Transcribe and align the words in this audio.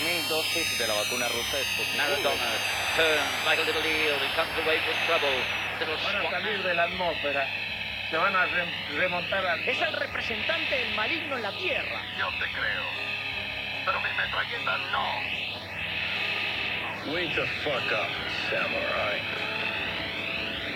200.000 0.00 0.28
dosis 0.28 0.78
de 0.78 0.86
la 0.88 0.94
vacuna 0.94 1.28
rusa 1.28 1.56
Sputnik. 1.62 1.96
Maradona 1.96 2.50
turns 2.96 3.30
like 3.46 3.58
a 3.62 3.64
little 3.64 3.84
eel 3.84 4.16
and 4.18 4.32
comes 4.34 4.54
away 4.64 4.78
from 4.82 4.96
trouble. 5.06 5.36
Little 5.80 5.96
Van 5.96 6.16
a 6.26 6.30
salir 6.30 6.62
de 6.62 6.74
la 6.74 6.84
atmósfera. 6.84 7.46
Se 8.10 8.16
van 8.16 8.34
a 8.36 8.44
re- 8.46 8.98
remontar 8.98 9.44
al... 9.46 9.60
Es 9.68 9.80
el 9.80 9.92
representante 9.94 10.74
del 10.76 10.94
maligno 10.94 11.36
en 11.36 11.42
la 11.42 11.52
Tierra. 11.52 12.02
Yo 12.18 12.28
te 12.38 12.46
creo. 12.52 12.84
Pero 13.84 14.00
mi 14.00 14.10
metralleta 14.16 14.78
no. 14.92 15.06
Wake 17.12 17.34
the 17.34 17.46
fuck 17.62 17.92
up, 17.92 18.08
samurai. 18.50 19.20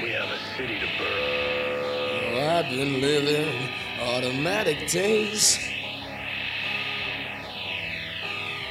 We 0.02 0.10
have 0.12 0.28
a 0.30 0.38
city 0.56 0.78
to 0.78 0.86
burn. 0.98 2.38
I've 2.38 2.69
been 2.70 3.00
living 3.00 3.48
automatic 4.00 4.86
days 4.92 5.58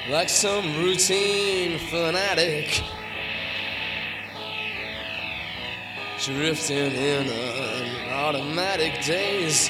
like 0.10 0.30
some 0.30 0.64
routine 0.78 1.78
fanatic. 1.90 2.82
Drifting 6.24 6.94
in 6.94 7.28
an 7.28 8.10
automatic 8.10 9.04
daze 9.06 9.70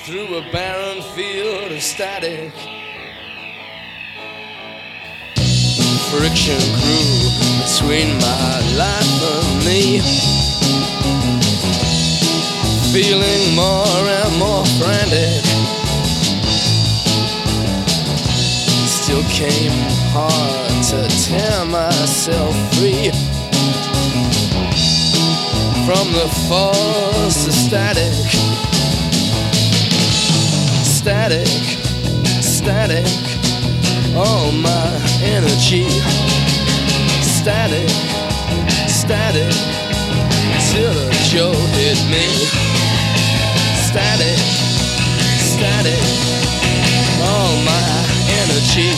through 0.00 0.36
a 0.36 0.52
barren 0.52 1.02
field 1.14 1.72
of 1.72 1.82
static. 1.82 2.52
Friction 6.10 6.58
grew 6.74 7.30
between 7.62 8.18
my 8.18 8.74
life 8.76 9.22
and 9.34 9.64
me 9.64 10.00
feeling 12.92 13.54
more 13.54 14.08
and 14.08 14.38
more 14.38 14.64
frantic. 14.78 15.45
Came 19.28 19.72
hard 20.12 20.84
to 20.84 21.08
tear 21.24 21.64
myself 21.64 22.54
free 22.74 23.10
from 25.86 26.12
the 26.12 26.28
of 26.50 27.32
static. 27.32 28.12
Static, 30.84 31.48
static, 32.42 33.06
all 34.16 34.52
my 34.52 34.88
energy. 35.22 35.88
Static, 37.22 37.88
static, 38.88 39.52
till 40.70 40.90
a 40.90 41.10
jolt 41.30 41.56
hit 41.76 41.98
me 42.10 42.66
static, 43.96 44.38
static, 45.38 46.02
all 47.22 47.56
my 47.64 47.95
energy, 48.48 48.92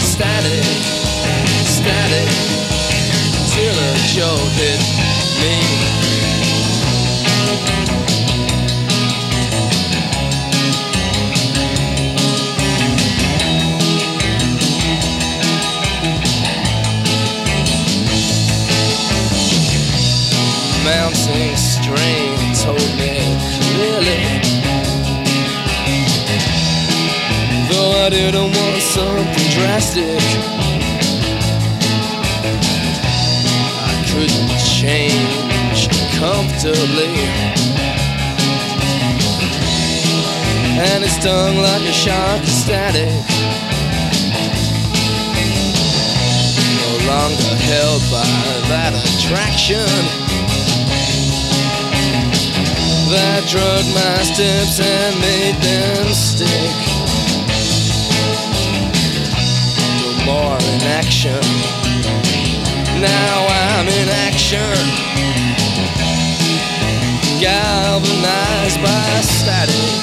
static, 0.00 0.64
static, 1.64 2.28
till 3.52 3.74
a 3.74 3.92
jolt 4.12 4.52
hit 4.58 4.80
me. 5.40 5.56
Mounting 20.84 21.56
strain 21.56 22.54
told 22.54 22.96
me 22.98 23.38
clearly 23.60 24.31
I 28.02 28.10
didn't 28.10 28.50
want 28.50 28.82
something 28.82 29.50
drastic. 29.54 30.18
I 33.78 33.94
couldn't 34.10 34.58
change 34.58 35.86
comfortably. 36.18 37.14
And 40.82 41.04
it 41.04 41.10
stung 41.10 41.58
like 41.58 41.82
a 41.82 41.92
shock 41.92 42.40
of 42.42 42.48
static. 42.48 43.06
No 46.82 46.90
longer 47.06 47.54
held 47.70 48.02
by 48.10 48.26
that 48.66 48.98
attraction. 48.98 49.86
That 53.14 53.46
drug 53.46 53.84
my 53.94 54.24
steps 54.24 54.80
and 54.80 55.20
made 55.20 55.54
them 55.62 56.12
stick. 56.12 56.91
More 60.24 60.56
in 60.56 60.82
action. 61.00 61.42
Now 63.00 63.46
I'm 63.48 63.88
in 63.88 64.08
action. 64.28 64.76
Galvanized 67.40 68.80
by 68.82 69.20
static. 69.20 70.02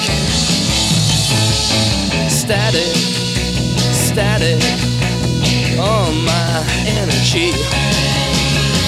Static. 2.28 2.96
Static. 3.92 4.62
All 5.78 6.12
my 6.12 6.64
energy. 6.86 7.52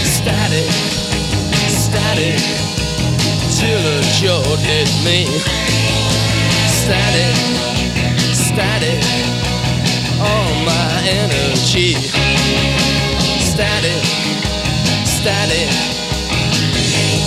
Static. 0.05 0.71
Static 1.69 2.73
till 3.63 3.79
a 3.79 4.01
jolt 4.19 4.59
hit 4.61 4.91
me. 5.05 5.27
Static, 6.67 7.37
energy. 11.13 11.95
Static, 13.41 14.03
static, 15.05 15.71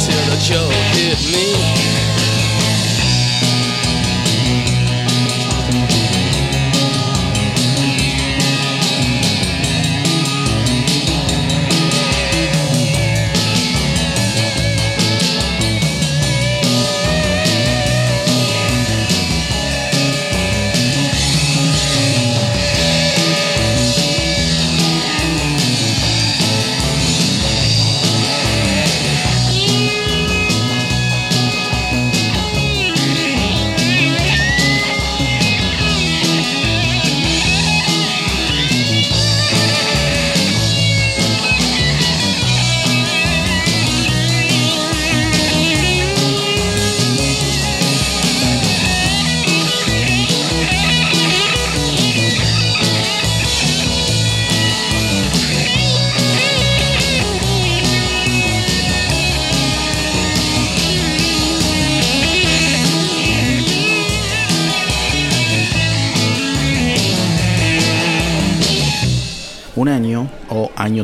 till 0.04 0.34
a 0.34 0.38
jolt 0.38 0.74
hit 0.96 1.20
me. 1.32 2.15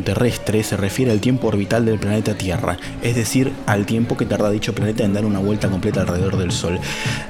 Terrestre, 0.02 0.62
se 0.62 0.76
refiere 0.76 1.12
al 1.12 1.20
tiempo 1.20 1.48
orbital 1.48 1.84
del 1.84 1.98
planeta 1.98 2.34
Tierra, 2.34 2.76
es 3.02 3.16
decir, 3.16 3.52
al 3.66 3.86
tiempo 3.86 4.16
que 4.16 4.26
tarda 4.26 4.50
dicho 4.50 4.74
planeta 4.74 5.04
en 5.04 5.12
dar 5.14 5.24
una 5.24 5.38
vuelta 5.38 5.68
completa 5.68 6.02
alrededor 6.02 6.36
del 6.36 6.52
Sol. 6.52 6.78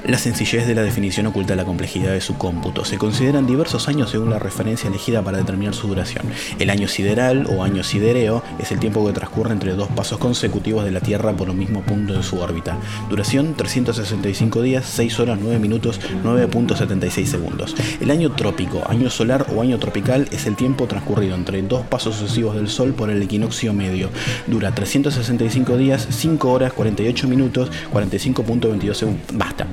La 0.04 0.18
sencillez 0.18 0.66
de 0.66 0.74
la 0.74 0.82
definición 0.82 1.26
oculta 1.26 1.54
la 1.54 1.64
complejidad 1.64 2.10
de 2.10 2.20
su 2.20 2.36
cómputo. 2.36 2.84
Se 2.84 2.98
consideran 2.98 3.46
diversos 3.46 3.86
años 3.86 4.10
según 4.10 4.30
la 4.30 4.40
referencia 4.40 4.88
elegida 4.88 5.22
para 5.22 5.38
determinar 5.38 5.74
su 5.74 5.86
duración. 5.86 6.24
El 6.58 6.70
año 6.70 6.88
sideral 6.88 7.46
o 7.46 7.62
año 7.62 7.84
sidereo 7.84 8.42
es 8.58 8.72
el 8.72 8.80
tiempo 8.80 9.06
que 9.06 9.12
transcurre 9.12 9.52
entre 9.52 9.74
dos 9.74 9.88
pasos 9.90 10.18
consecutivos 10.18 10.84
de 10.84 10.90
la 10.90 11.00
Tierra 11.00 11.36
por 11.36 11.50
un 11.50 11.56
mismo 11.56 11.82
punto 11.82 12.14
de 12.14 12.24
su 12.24 12.40
órbita. 12.40 12.78
Duración 13.10 13.54
365 13.54 14.60
días, 14.60 14.86
6 14.86 15.20
horas, 15.20 15.38
9 15.40 15.60
minutos, 15.60 16.00
9.76 16.24 17.24
segundos. 17.24 17.76
El 18.00 18.10
año 18.10 18.32
trópico, 18.32 18.82
año 18.88 19.08
solar 19.08 19.46
o 19.54 19.62
año 19.62 19.78
tropical 19.78 20.26
es 20.32 20.46
el 20.46 20.56
tiempo 20.56 20.88
transcurrido 20.88 21.36
entre 21.36 21.62
dos 21.62 21.86
pasos 21.86 22.16
sucesivos 22.16 22.56
del 22.56 22.68
Sol 22.68 22.92
por 22.92 23.08
el 23.08 23.22
equinoccio 23.22 23.72
medio. 23.72 24.10
Dura 24.48 24.74
365 24.74 25.76
días, 25.76 26.08
5 26.10 26.50
horas, 26.50 26.72
48 26.72 27.28
minutos, 27.28 27.70
45.22 27.92 28.94
segundos. 28.94 29.22
Basta, 29.32 29.68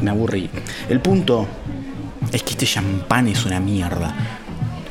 me 0.00 0.10
aburrí. 0.10 0.50
El 0.88 1.00
punto 1.00 1.46
Es 2.32 2.42
que 2.42 2.50
este 2.50 2.66
champán 2.66 3.28
es 3.28 3.44
una 3.44 3.60
mierda. 3.60 4.14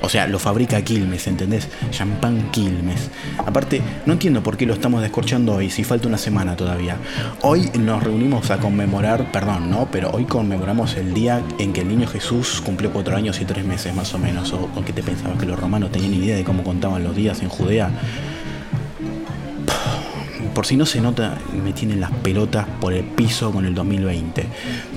O 0.02 0.08
sea, 0.08 0.28
lo 0.28 0.40
fabrica 0.40 0.82
Quilmes, 0.82 1.28
¿entendés? 1.28 1.68
Champán 1.92 2.52
Quilmes. 2.52 3.10
Aparte, 3.46 3.82
no 4.06 4.14
entiendo 4.14 4.42
por 4.42 4.56
qué 4.56 4.66
lo 4.66 4.74
estamos 4.74 5.02
descorchando 5.02 5.56
hoy, 5.56 5.70
si 5.70 5.84
falta 5.84 6.08
una 6.08 6.18
semana 6.18 6.56
todavía. 6.56 6.96
Hoy 7.42 7.70
nos 7.78 8.02
reunimos 8.02 8.50
a 8.50 8.58
conmemorar, 8.58 9.32
perdón, 9.32 9.70
¿no? 9.70 9.90
Pero 9.92 10.10
hoy 10.12 10.26
conmemoramos 10.26 10.96
el 10.96 11.14
día 11.14 11.42
en 11.60 11.74
que 11.74 11.82
el 11.82 11.90
niño 11.90 12.08
Jesús 12.08 12.62
cumplió 12.66 12.92
cuatro 12.92 13.16
años 13.16 13.42
y 13.42 13.46
tres 13.46 13.66
meses 13.66 13.94
más 13.94 14.14
o 14.14 14.18
menos. 14.18 14.54
¿O 14.54 14.68
con 14.68 14.84
qué 14.84 14.94
te 14.94 15.04
pensabas 15.04 15.38
que 15.38 15.46
los 15.46 15.60
romanos 15.60 15.92
tenían 15.92 16.14
idea 16.14 16.38
de 16.38 16.44
cómo 16.44 16.64
contaban 16.64 17.04
los 17.04 17.16
días 17.16 17.42
en 17.42 17.50
Judea? 17.50 17.92
Por 20.60 20.66
si 20.66 20.76
no 20.76 20.86
se 20.86 21.00
nota, 21.00 21.38
me 21.64 21.72
tienen 21.72 22.02
las 22.02 22.12
pelotas 22.12 22.68
por 22.82 22.92
el 22.92 23.06
piso 23.06 23.50
con 23.50 23.64
el 23.64 23.74
2020. 23.74 24.46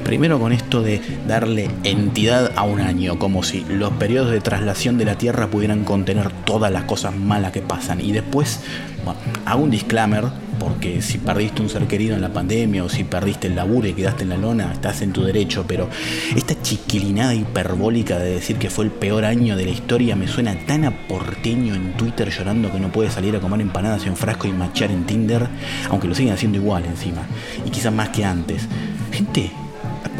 Primero 0.05 0.41
con 0.41 0.51
esto 0.51 0.83
de 0.83 1.01
darle 1.29 1.71
entidad 1.85 2.51
a 2.57 2.65
un 2.65 2.81
año, 2.81 3.17
como 3.17 3.45
si 3.45 3.65
los 3.69 3.93
periodos 3.93 4.33
de 4.33 4.41
traslación 4.41 4.99
de 4.99 5.05
la 5.05 5.19
Tierra 5.19 5.47
pudieran 5.47 5.85
contener 5.85 6.33
todas 6.45 6.73
las 6.73 6.83
cosas 6.83 7.15
malas 7.15 7.53
que 7.53 7.63
pasan. 7.63 8.01
Y 8.01 8.11
después, 8.11 8.59
bueno, 9.05 9.21
hago 9.47 9.63
un 9.63 9.71
disclaimer, 9.71 10.25
porque 10.59 11.03
si 11.03 11.19
perdiste 11.19 11.61
un 11.61 11.69
ser 11.69 11.87
querido 11.87 12.15
en 12.15 12.21
la 12.21 12.33
pandemia 12.33 12.85
o 12.85 12.89
si 12.89 13.05
perdiste 13.05 13.49
el 13.49 13.57
laburo 13.57 13.89
y 13.89 13.95
quedaste 13.95 14.23
en 14.23 14.29
la 14.29 14.37
lona, 14.37 14.73
estás 14.73 15.03
en 15.03 15.13
tu 15.13 15.25
derecho, 15.25 15.65
pero 15.67 15.89
esta 16.37 16.61
chiquilinada 16.61 17.35
hiperbólica 17.35 18.19
de 18.19 18.35
decir 18.35 18.57
que 18.57 18.71
fue 18.71 18.85
el 18.85 18.91
peor 18.91 19.25
año 19.25 19.57
de 19.57 19.65
la 19.65 19.71
historia 19.71 20.15
me 20.15 20.29
suena 20.29 20.55
tan 20.67 20.85
a 20.85 21.09
porteño 21.09 21.75
en 21.75 21.95
Twitter 21.95 22.31
llorando 22.31 22.71
que 22.71 22.81
no 22.81 22.93
puede 22.93 23.11
salir 23.11 23.35
a 23.35 23.41
comer 23.41 23.61
empanadas 23.61 24.07
en 24.07 24.17
frasco 24.17 24.47
y 24.47 24.53
machar 24.53 24.91
en 24.91 25.05
Tinder, 25.05 25.49
aunque 25.91 26.09
lo 26.09 26.15
siguen 26.15 26.35
haciendo 26.35 26.59
igual 26.59 26.85
encima, 26.85 27.23
y 27.67 27.71
quizás 27.71 27.93
más 27.93 28.11
que 28.11 28.25
antes. 28.25 28.69
Gente, 29.11 29.51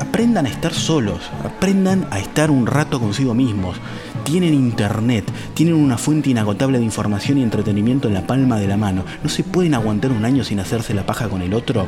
aprendan 0.01 0.47
a 0.47 0.49
estar 0.49 0.73
solos, 0.73 1.21
aprendan 1.45 2.07
a 2.11 2.19
estar 2.19 2.51
un 2.51 2.67
rato 2.67 2.99
consigo 2.99 3.35
mismos 3.35 3.77
tienen 4.25 4.55
internet, 4.55 5.25
tienen 5.55 5.75
una 5.75 5.99
fuente 5.99 6.31
inagotable 6.31 6.79
de 6.79 6.85
información 6.85 7.39
y 7.39 7.43
entretenimiento 7.43 8.09
en 8.09 8.15
la 8.15 8.27
palma 8.27 8.59
de 8.59 8.69
la 8.69 8.77
mano. 8.77 9.05
¿No 9.23 9.29
se 9.29 9.45
pueden 9.45 9.75
aguantar 9.75 10.13
un 10.13 10.25
año 10.25 10.45
sin 10.45 10.61
hacerse 10.61 10.95
la 10.95 11.07
paja 11.07 11.29
con 11.29 11.43
el 11.43 11.55
otro? 11.55 11.87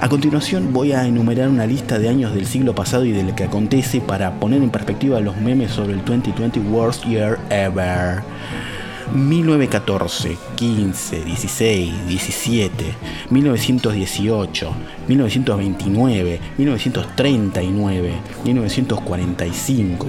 A 0.00 0.08
continuación 0.08 0.72
voy 0.72 0.92
a 0.92 1.06
enumerar 1.06 1.48
una 1.48 1.66
lista 1.66 1.98
de 1.98 2.08
años 2.08 2.34
del 2.34 2.46
siglo 2.46 2.74
pasado 2.74 3.04
y 3.04 3.12
de 3.12 3.22
lo 3.22 3.36
que 3.36 3.44
acontece 3.44 4.00
para 4.00 4.40
poner 4.40 4.62
en 4.62 4.70
perspectiva 4.70 5.20
los 5.20 5.36
memes 5.36 5.72
sobre 5.72 5.92
el 5.92 6.04
2020 6.04 6.60
Worst 6.60 7.04
Year 7.04 7.38
Ever. 7.50 8.22
1914, 9.12 10.38
15, 10.54 11.24
16, 11.24 12.06
17, 12.06 12.94
1918, 13.30 14.72
1929, 15.08 16.40
1939, 16.56 18.12
1945, 18.44 20.06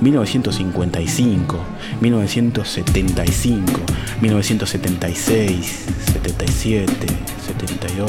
1955, 0.00 1.58
1975, 2.00 3.80
1976, 4.20 5.86
77, 6.12 7.06
78, 7.46 8.06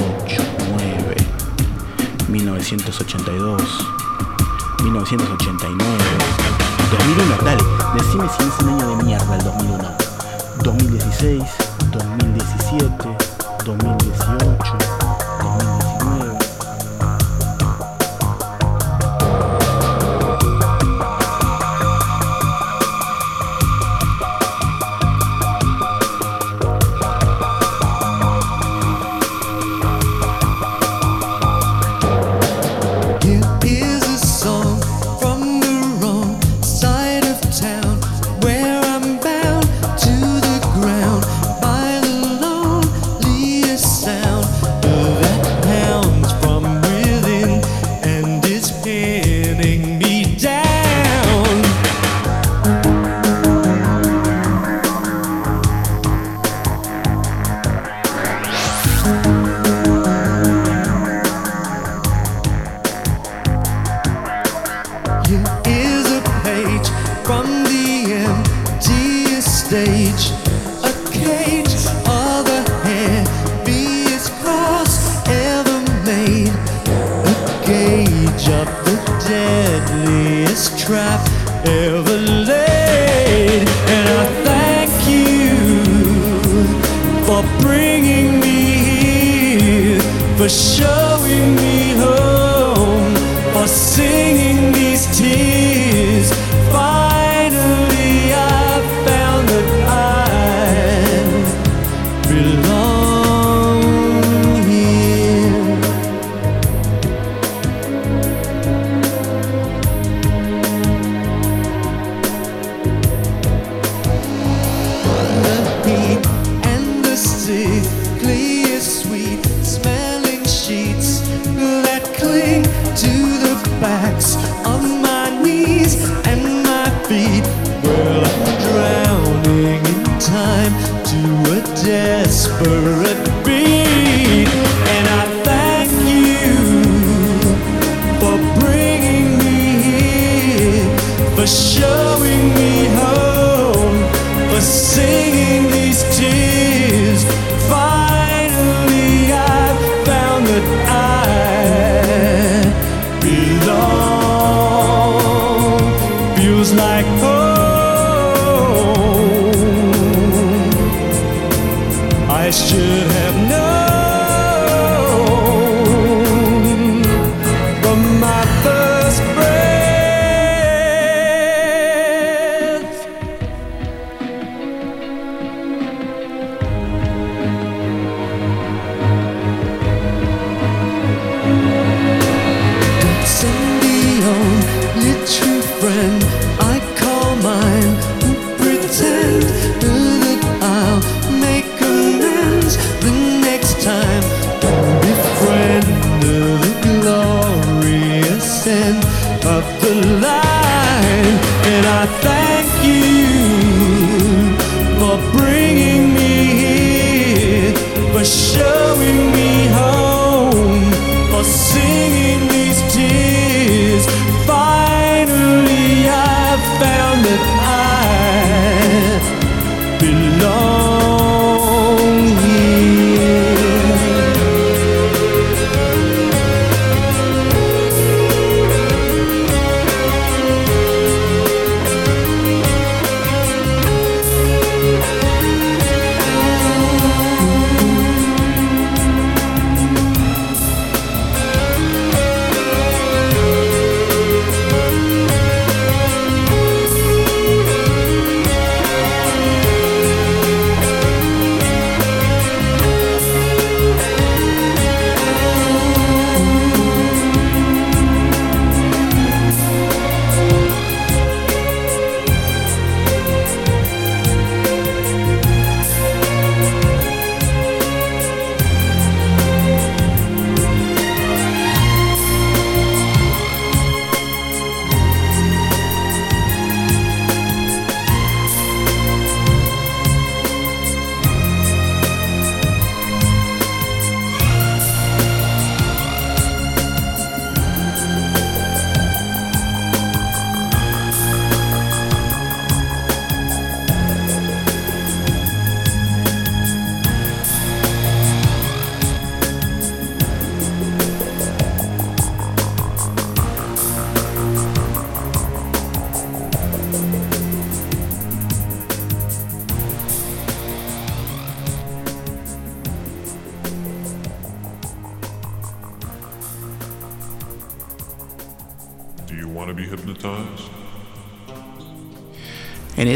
9, 0.72 1.16
1982, 2.30 3.62
1989, 4.84 6.04
2001, 6.92 7.38
dale, 7.44 7.64
decime 7.96 8.28
si 8.36 8.44
es 8.44 8.60
un 8.60 8.70
año 8.70 8.88
de 8.98 9.04
mierda 9.04 9.36
el 9.36 9.44
2001. 9.44 10.03
2016, 10.64 11.44
2017, 11.92 13.18
2018, 13.66 14.93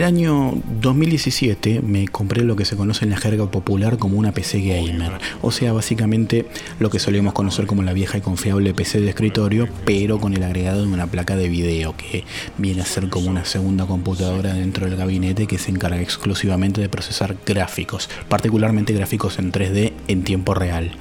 año 0.08 0.54
2017 0.82 1.82
me 1.82 2.08
compré 2.08 2.46
lo 2.46 2.56
que 2.56 2.64
se 2.64 2.78
conoce 2.78 3.04
en 3.04 3.12
la 3.12 3.18
jerga 3.18 3.52
popular 3.52 3.98
como 3.98 4.18
una 4.18 4.32
PC 4.32 4.62
gamer, 4.62 5.12
o 5.42 5.52
sea, 5.52 5.74
básicamente 5.74 6.46
lo 6.80 6.90
que 6.90 6.98
solíamos 6.98 7.34
conocer 7.34 7.68
como 7.68 7.84
la 7.84 7.92
vieja 7.92 8.18
y 8.18 8.22
confiable 8.22 8.74
PC 8.74 9.02
de 9.02 9.10
escritorio, 9.10 9.68
pero 9.84 10.18
con 10.20 10.34
el 10.34 10.44
agregado 10.44 10.84
de 10.84 10.88
una 10.88 11.08
placa 11.08 11.36
de 11.36 11.50
video 11.50 11.94
que 11.98 12.24
viene 12.58 12.84
a 12.84 12.86
ser 12.86 13.10
como 13.10 13.30
una 13.30 13.44
segunda 13.44 13.86
computadora 13.86 14.54
dentro 14.54 14.86
del 14.86 14.96
gabinete 14.96 15.46
que 15.46 15.58
se 15.58 15.72
encarga 15.72 16.02
exclusivamente 16.02 16.80
de 16.80 16.88
procesar 16.88 17.36
gráficos, 17.46 18.10
particularmente 18.30 18.94
gráficos 18.94 19.40
en 19.40 19.52
3D 19.52 19.92
en 20.08 20.24
tiempo 20.24 20.54
real. 20.54 20.92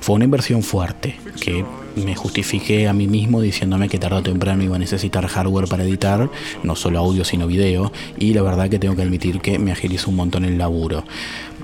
Fue 0.00 0.16
una 0.16 0.24
inversión 0.24 0.64
fuerte, 0.64 1.16
que 1.40 1.64
me 1.96 2.14
justifiqué 2.14 2.88
a 2.88 2.92
mí 2.92 3.06
mismo 3.06 3.40
diciéndome 3.40 3.88
que 3.88 3.98
tarde 3.98 4.16
o 4.16 4.22
temprano 4.22 4.62
iba 4.62 4.76
a 4.76 4.78
necesitar 4.78 5.26
hardware 5.26 5.68
para 5.68 5.84
editar, 5.84 6.30
no 6.62 6.76
solo 6.76 6.98
audio 6.98 7.24
sino 7.24 7.46
video, 7.46 7.92
y 8.18 8.34
la 8.34 8.42
verdad 8.42 8.68
que 8.68 8.78
tengo 8.78 8.96
que 8.96 9.02
admitir 9.02 9.40
que 9.40 9.58
me 9.58 9.72
agilizó 9.72 10.10
un 10.10 10.16
montón 10.16 10.44
el 10.44 10.58
laburo. 10.58 11.04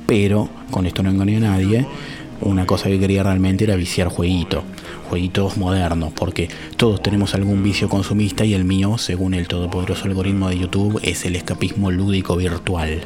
Pero, 0.07 0.49
con 0.71 0.87
esto 0.87 1.03
no 1.03 1.11
engañé 1.11 1.37
a 1.37 1.41
nadie, 1.41 1.87
una 2.41 2.67
cosa 2.67 2.89
que 2.89 2.99
quería 2.99 3.23
realmente 3.23 3.65
era 3.65 3.77
viciar 3.77 4.09
jueguito, 4.09 4.63
jueguitos 5.09 5.57
modernos, 5.57 6.13
porque 6.13 6.49
todos 6.77 7.03
tenemos 7.03 7.35
algún 7.35 7.63
vicio 7.63 7.89
consumista 7.89 8.45
y 8.45 8.55
el 8.55 8.65
mío, 8.65 8.99
según 8.99 9.35
el 9.35 9.49
todopoderoso 9.49 10.05
algoritmo 10.05 10.49
de 10.49 10.59
YouTube, 10.59 11.01
es 11.03 11.25
el 11.25 11.37
escapismo 11.37 11.91
lúdico 11.91 12.37
virtual. 12.37 13.01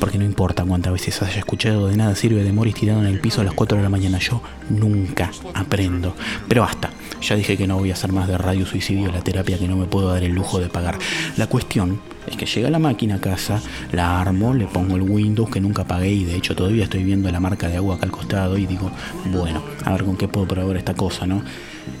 Porque 0.00 0.18
no 0.18 0.24
importa 0.24 0.64
cuántas 0.64 0.92
veces 0.92 1.22
haya 1.22 1.38
escuchado, 1.38 1.88
de 1.88 1.96
nada 1.96 2.14
sirve 2.14 2.42
de 2.42 2.52
morir 2.52 2.74
tirado 2.74 3.00
en 3.00 3.06
el 3.06 3.20
piso 3.20 3.40
a 3.40 3.44
las 3.44 3.54
4 3.54 3.76
de 3.76 3.82
la 3.82 3.90
mañana, 3.90 4.18
yo 4.18 4.42
nunca 4.70 5.30
aprendo. 5.54 6.16
Pero 6.48 6.62
basta, 6.62 6.90
ya 7.20 7.36
dije 7.36 7.56
que 7.56 7.66
no 7.66 7.78
voy 7.78 7.90
a 7.90 7.94
hacer 7.94 8.12
más 8.12 8.28
de 8.28 8.38
radio 8.38 8.66
suicidio 8.66 9.12
la 9.12 9.22
terapia 9.22 9.58
que 9.58 9.68
no 9.68 9.76
me 9.76 9.86
puedo 9.86 10.08
dar 10.08 10.24
el 10.24 10.32
lujo 10.32 10.58
de 10.58 10.68
pagar. 10.68 10.98
La 11.36 11.46
cuestión 11.46 12.00
es 12.32 12.36
que 12.38 12.46
llega 12.46 12.70
la 12.70 12.78
máquina 12.78 13.16
a 13.16 13.20
casa, 13.20 13.60
la 13.92 14.20
armo, 14.20 14.54
le 14.54 14.66
pongo 14.66 14.96
el 14.96 15.02
Windows 15.02 15.50
que 15.50 15.60
nunca 15.60 15.84
pagué 15.84 16.12
y 16.12 16.24
de 16.24 16.34
hecho 16.34 16.56
todavía 16.56 16.84
estoy 16.84 17.04
viendo 17.04 17.30
la 17.30 17.40
marca 17.40 17.68
de 17.68 17.76
agua 17.76 17.96
acá 17.96 18.06
al 18.06 18.10
costado 18.10 18.56
y 18.58 18.66
digo, 18.66 18.90
bueno, 19.26 19.62
a 19.84 19.92
ver 19.92 20.04
con 20.04 20.16
qué 20.16 20.28
puedo 20.28 20.48
probar 20.48 20.76
esta 20.76 20.94
cosa, 20.94 21.26
¿no? 21.26 21.42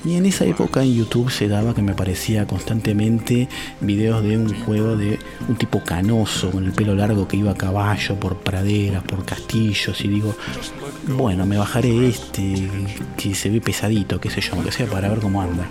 Y 0.04 0.16
en 0.16 0.26
esa 0.26 0.44
época 0.44 0.82
en 0.82 0.94
YouTube 0.94 1.30
se 1.30 1.48
daba 1.48 1.74
que 1.74 1.82
me 1.82 1.94
parecía 1.94 2.46
constantemente 2.46 3.48
videos 3.80 4.22
de 4.22 4.36
un 4.36 4.54
juego 4.64 4.96
de 4.96 5.18
un 5.48 5.56
tipo 5.56 5.82
canoso 5.82 6.50
con 6.50 6.64
el 6.64 6.72
pelo 6.72 6.94
largo 6.94 7.28
que 7.28 7.36
iba 7.36 7.52
a 7.52 7.54
caballo 7.54 8.16
por 8.16 8.36
praderas, 8.38 9.02
por 9.04 9.24
castillos 9.24 10.00
y 10.04 10.08
digo, 10.08 10.34
bueno, 11.08 11.46
me 11.46 11.56
bajaré 11.56 12.08
este 12.08 12.68
que 13.16 13.34
se 13.34 13.50
ve 13.50 13.60
pesadito, 13.60 14.20
qué 14.20 14.30
sé 14.30 14.40
yo, 14.40 14.54
aunque 14.54 14.72
sea 14.72 14.86
para 14.86 15.08
ver 15.08 15.20
cómo 15.20 15.40
anda. 15.40 15.66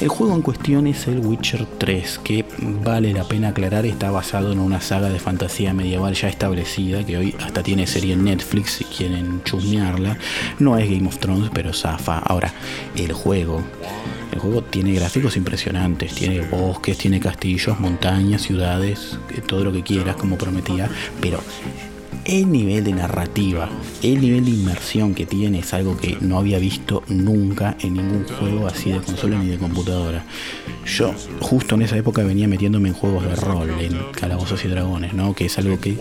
El 0.00 0.08
juego 0.08 0.34
en 0.34 0.42
cuestión 0.42 0.86
es 0.86 1.06
el 1.06 1.18
Witcher 1.18 1.66
3, 1.78 2.20
que 2.24 2.44
vale 2.82 3.12
la 3.12 3.24
pena 3.24 3.48
aclarar 3.48 3.86
está 3.86 4.10
basado 4.10 4.52
en 4.52 4.58
una 4.58 4.80
saga 4.80 5.08
de 5.08 5.18
fantasía 5.18 5.72
medieval 5.72 6.14
ya 6.14 6.28
establecida, 6.28 7.04
que 7.04 7.16
hoy 7.16 7.34
hasta 7.40 7.62
tiene 7.62 7.86
serie 7.86 8.14
en 8.14 8.24
Netflix 8.24 8.72
si 8.72 8.84
quieren 8.84 9.42
chusmearla. 9.44 10.18
No 10.58 10.76
es 10.76 10.90
Game 10.90 11.06
of 11.06 11.18
Thrones, 11.18 11.50
pero 11.52 11.72
zafa. 11.72 12.18
Ahora, 12.18 12.52
el 12.96 13.12
juego. 13.12 13.51
El 14.32 14.38
juego 14.38 14.62
tiene 14.62 14.92
gráficos 14.94 15.36
impresionantes, 15.36 16.14
tiene 16.14 16.40
bosques, 16.40 16.96
tiene 16.96 17.20
castillos, 17.20 17.78
montañas, 17.80 18.42
ciudades, 18.42 19.18
todo 19.46 19.64
lo 19.64 19.72
que 19.72 19.82
quieras, 19.82 20.16
como 20.16 20.38
prometía, 20.38 20.88
pero 21.20 21.40
el 22.24 22.52
nivel 22.52 22.84
de 22.84 22.92
narrativa, 22.92 23.68
el 24.02 24.20
nivel 24.20 24.44
de 24.44 24.52
inmersión 24.52 25.14
que 25.14 25.26
tiene 25.26 25.58
es 25.58 25.74
algo 25.74 25.96
que 25.96 26.16
no 26.20 26.38
había 26.38 26.58
visto 26.58 27.02
nunca 27.08 27.76
en 27.80 27.94
ningún 27.94 28.24
juego 28.24 28.66
así 28.68 28.92
de 28.92 29.00
consola 29.00 29.38
ni 29.38 29.48
de 29.48 29.58
computadora. 29.58 30.24
Yo 30.86 31.14
justo 31.40 31.74
en 31.74 31.82
esa 31.82 31.96
época 31.96 32.22
venía 32.22 32.46
metiéndome 32.46 32.90
en 32.90 32.94
juegos 32.94 33.24
de 33.24 33.34
rol, 33.36 33.70
en 33.80 33.98
calabozos 34.12 34.64
y 34.64 34.68
dragones, 34.68 35.14
¿no? 35.14 35.34
Que 35.34 35.46
es 35.46 35.58
algo 35.58 35.80
que 35.80 35.98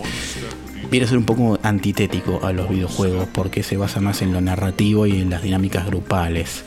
viene 0.91 1.05
a 1.05 1.09
ser 1.09 1.17
un 1.17 1.25
poco 1.25 1.57
antitético 1.63 2.45
a 2.45 2.53
los 2.53 2.69
videojuegos 2.69 3.27
porque 3.31 3.63
se 3.63 3.77
basa 3.77 3.99
más 3.99 4.21
en 4.21 4.31
lo 4.31 4.41
narrativo 4.41 5.07
y 5.07 5.21
en 5.21 5.29
las 5.29 5.41
dinámicas 5.41 5.87
grupales. 5.87 6.63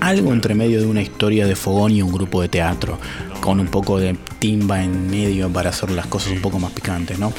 Algo 0.00 0.32
entre 0.32 0.54
medio 0.54 0.80
de 0.80 0.86
una 0.86 1.02
historia 1.02 1.46
de 1.46 1.56
fogón 1.56 1.92
y 1.92 2.02
un 2.02 2.12
grupo 2.12 2.42
de 2.42 2.48
teatro, 2.48 2.98
con 3.40 3.60
un 3.60 3.68
poco 3.68 3.98
de 3.98 4.16
timba 4.38 4.82
en 4.82 5.10
medio 5.10 5.48
para 5.50 5.70
hacer 5.70 5.90
las 5.90 6.06
cosas 6.06 6.32
un 6.32 6.40
poco 6.40 6.58
más 6.58 6.72
picantes, 6.72 7.18
¿no? 7.18 7.32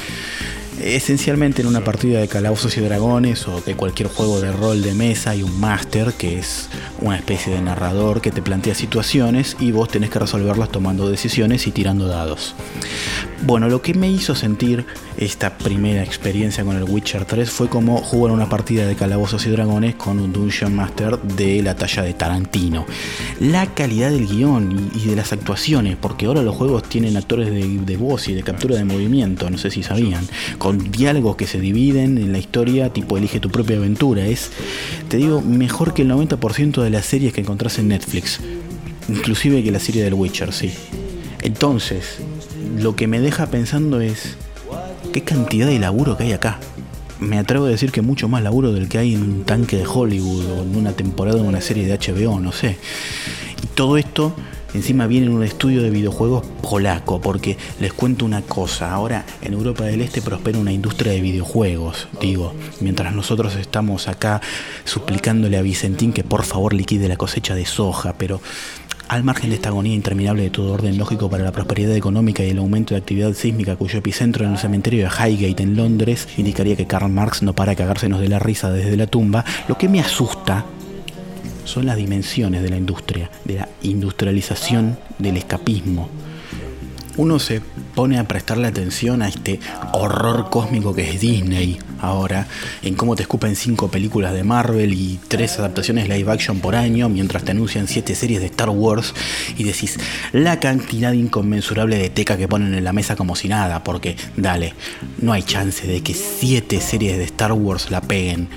Esencialmente 0.80 1.62
en 1.62 1.68
una 1.68 1.82
partida 1.82 2.20
de 2.20 2.28
calabozos 2.28 2.76
y 2.76 2.80
dragones 2.80 3.48
o 3.48 3.60
de 3.60 3.74
cualquier 3.74 4.08
juego 4.08 4.40
de 4.40 4.52
rol 4.52 4.80
de 4.80 4.94
mesa 4.94 5.30
hay 5.30 5.42
un 5.42 5.58
máster 5.58 6.12
que 6.12 6.38
es 6.38 6.68
una 7.00 7.16
especie 7.16 7.52
de 7.52 7.60
narrador 7.60 8.20
que 8.20 8.30
te 8.30 8.42
plantea 8.42 8.76
situaciones 8.76 9.56
y 9.58 9.72
vos 9.72 9.88
tenés 9.88 10.10
que 10.10 10.20
resolverlas 10.20 10.70
tomando 10.70 11.10
decisiones 11.10 11.66
y 11.66 11.72
tirando 11.72 12.06
dados. 12.06 12.54
Bueno, 13.40 13.68
lo 13.68 13.80
que 13.80 13.94
me 13.94 14.10
hizo 14.10 14.34
sentir 14.34 14.84
esta 15.16 15.56
primera 15.56 16.02
experiencia 16.02 16.64
con 16.64 16.76
el 16.76 16.82
Witcher 16.82 17.24
3 17.24 17.48
fue 17.48 17.68
como 17.68 17.98
jugar 17.98 18.32
una 18.32 18.48
partida 18.48 18.84
de 18.84 18.96
calabozos 18.96 19.46
y 19.46 19.50
dragones 19.50 19.94
con 19.94 20.18
un 20.18 20.32
Dungeon 20.32 20.74
Master 20.74 21.20
de 21.20 21.62
la 21.62 21.76
talla 21.76 22.02
de 22.02 22.14
Tarantino. 22.14 22.84
La 23.38 23.72
calidad 23.74 24.10
del 24.10 24.26
guion 24.26 24.90
y 24.92 25.06
de 25.06 25.16
las 25.16 25.32
actuaciones, 25.32 25.96
porque 25.96 26.26
ahora 26.26 26.42
los 26.42 26.56
juegos 26.56 26.82
tienen 26.82 27.16
actores 27.16 27.50
de, 27.50 27.78
de 27.78 27.96
voz 27.96 28.28
y 28.28 28.34
de 28.34 28.42
captura 28.42 28.76
de 28.76 28.84
movimiento, 28.84 29.48
no 29.48 29.56
sé 29.56 29.70
si 29.70 29.84
sabían, 29.84 30.26
con 30.58 30.90
diálogos 30.90 31.36
que 31.36 31.46
se 31.46 31.60
dividen 31.60 32.18
en 32.18 32.32
la 32.32 32.38
historia, 32.38 32.92
tipo 32.92 33.16
elige 33.16 33.38
tu 33.38 33.50
propia 33.50 33.76
aventura. 33.76 34.26
Es, 34.26 34.50
te 35.08 35.16
digo, 35.16 35.42
mejor 35.42 35.94
que 35.94 36.02
el 36.02 36.10
90% 36.10 36.82
de 36.82 36.90
las 36.90 37.06
series 37.06 37.32
que 37.32 37.40
encontrás 37.40 37.78
en 37.78 37.88
Netflix, 37.88 38.40
inclusive 39.08 39.62
que 39.62 39.70
la 39.70 39.80
serie 39.80 40.02
del 40.02 40.14
Witcher, 40.14 40.52
sí. 40.52 40.72
Entonces, 41.40 42.18
lo 42.76 42.96
que 42.96 43.06
me 43.06 43.20
deja 43.20 43.46
pensando 43.46 44.00
es 44.00 44.36
qué 45.12 45.22
cantidad 45.22 45.66
de 45.66 45.78
laburo 45.78 46.16
que 46.16 46.24
hay 46.24 46.32
acá. 46.32 46.58
Me 47.20 47.38
atrevo 47.38 47.66
a 47.66 47.68
decir 47.68 47.90
que 47.90 48.02
mucho 48.02 48.28
más 48.28 48.42
laburo 48.42 48.72
del 48.72 48.88
que 48.88 48.98
hay 48.98 49.14
en 49.14 49.22
un 49.22 49.44
tanque 49.44 49.76
de 49.76 49.86
Hollywood 49.86 50.46
o 50.46 50.62
en 50.62 50.76
una 50.76 50.92
temporada 50.92 51.38
de 51.38 51.48
una 51.48 51.60
serie 51.60 51.86
de 51.86 51.98
HBO, 51.98 52.38
no 52.38 52.52
sé. 52.52 52.78
Y 53.62 53.66
todo 53.68 53.96
esto 53.96 54.34
encima 54.74 55.06
viene 55.06 55.26
en 55.26 55.32
un 55.32 55.42
estudio 55.42 55.82
de 55.82 55.90
videojuegos 55.90 56.46
polaco, 56.62 57.20
porque 57.20 57.56
les 57.80 57.92
cuento 57.92 58.24
una 58.24 58.42
cosa, 58.42 58.92
ahora 58.92 59.24
en 59.42 59.54
Europa 59.54 59.84
del 59.84 60.02
Este 60.02 60.22
prospera 60.22 60.58
una 60.58 60.72
industria 60.72 61.12
de 61.12 61.20
videojuegos, 61.20 62.08
digo, 62.20 62.54
mientras 62.80 63.14
nosotros 63.14 63.56
estamos 63.56 64.08
acá 64.08 64.40
suplicándole 64.84 65.56
a 65.56 65.62
Vicentín 65.62 66.12
que 66.12 66.24
por 66.24 66.44
favor 66.44 66.74
liquide 66.74 67.08
la 67.08 67.16
cosecha 67.16 67.54
de 67.54 67.66
soja, 67.66 68.14
pero 68.18 68.40
al 69.08 69.24
margen 69.24 69.50
de 69.50 69.56
esta 69.56 69.70
agonía 69.70 69.94
interminable 69.94 70.42
de 70.42 70.50
todo 70.50 70.72
orden 70.72 70.98
lógico 70.98 71.30
para 71.30 71.42
la 71.42 71.52
prosperidad 71.52 71.96
económica 71.96 72.44
y 72.44 72.50
el 72.50 72.58
aumento 72.58 72.94
de 72.94 73.00
actividad 73.00 73.32
sísmica 73.32 73.76
cuyo 73.76 73.98
epicentro 73.98 74.44
en 74.44 74.52
el 74.52 74.58
cementerio 74.58 75.04
de 75.04 75.10
Highgate 75.10 75.62
en 75.62 75.76
Londres 75.76 76.28
indicaría 76.36 76.76
que 76.76 76.86
Karl 76.86 77.10
Marx 77.10 77.42
no 77.42 77.54
para 77.54 77.72
de 77.72 77.76
cagársenos 77.76 78.20
de 78.20 78.28
la 78.28 78.38
risa 78.38 78.70
desde 78.70 78.96
la 78.96 79.06
tumba, 79.06 79.44
lo 79.66 79.78
que 79.78 79.88
me 79.88 80.00
asusta 80.00 80.66
son 81.64 81.86
las 81.86 81.96
dimensiones 81.96 82.62
de 82.62 82.70
la 82.70 82.76
industria, 82.76 83.30
de 83.44 83.56
la 83.56 83.68
industrialización 83.82 84.98
del 85.18 85.36
escapismo. 85.36 86.08
Uno 87.18 87.40
se 87.40 87.60
pone 87.96 88.16
a 88.20 88.28
prestarle 88.28 88.68
atención 88.68 89.22
a 89.22 89.28
este 89.28 89.58
horror 89.92 90.50
cósmico 90.50 90.94
que 90.94 91.10
es 91.10 91.20
Disney 91.20 91.76
ahora, 92.00 92.46
en 92.82 92.94
cómo 92.94 93.16
te 93.16 93.22
escupen 93.22 93.56
cinco 93.56 93.88
películas 93.88 94.32
de 94.34 94.44
Marvel 94.44 94.94
y 94.94 95.18
tres 95.26 95.58
adaptaciones 95.58 96.08
live 96.08 96.30
action 96.30 96.60
por 96.60 96.76
año, 96.76 97.08
mientras 97.08 97.42
te 97.42 97.50
anuncian 97.50 97.88
siete 97.88 98.14
series 98.14 98.40
de 98.40 98.46
Star 98.46 98.70
Wars 98.70 99.14
y 99.56 99.64
decís 99.64 99.98
la 100.30 100.60
cantidad 100.60 101.12
inconmensurable 101.12 101.98
de 101.98 102.08
teca 102.08 102.36
que 102.36 102.46
ponen 102.46 102.72
en 102.72 102.84
la 102.84 102.92
mesa 102.92 103.16
como 103.16 103.34
si 103.34 103.48
nada, 103.48 103.82
porque 103.82 104.14
dale, 104.36 104.74
no 105.20 105.32
hay 105.32 105.42
chance 105.42 105.88
de 105.88 106.04
que 106.04 106.14
siete 106.14 106.80
series 106.80 107.18
de 107.18 107.24
Star 107.24 107.52
Wars 107.52 107.90
la 107.90 108.00
peguen. 108.00 108.48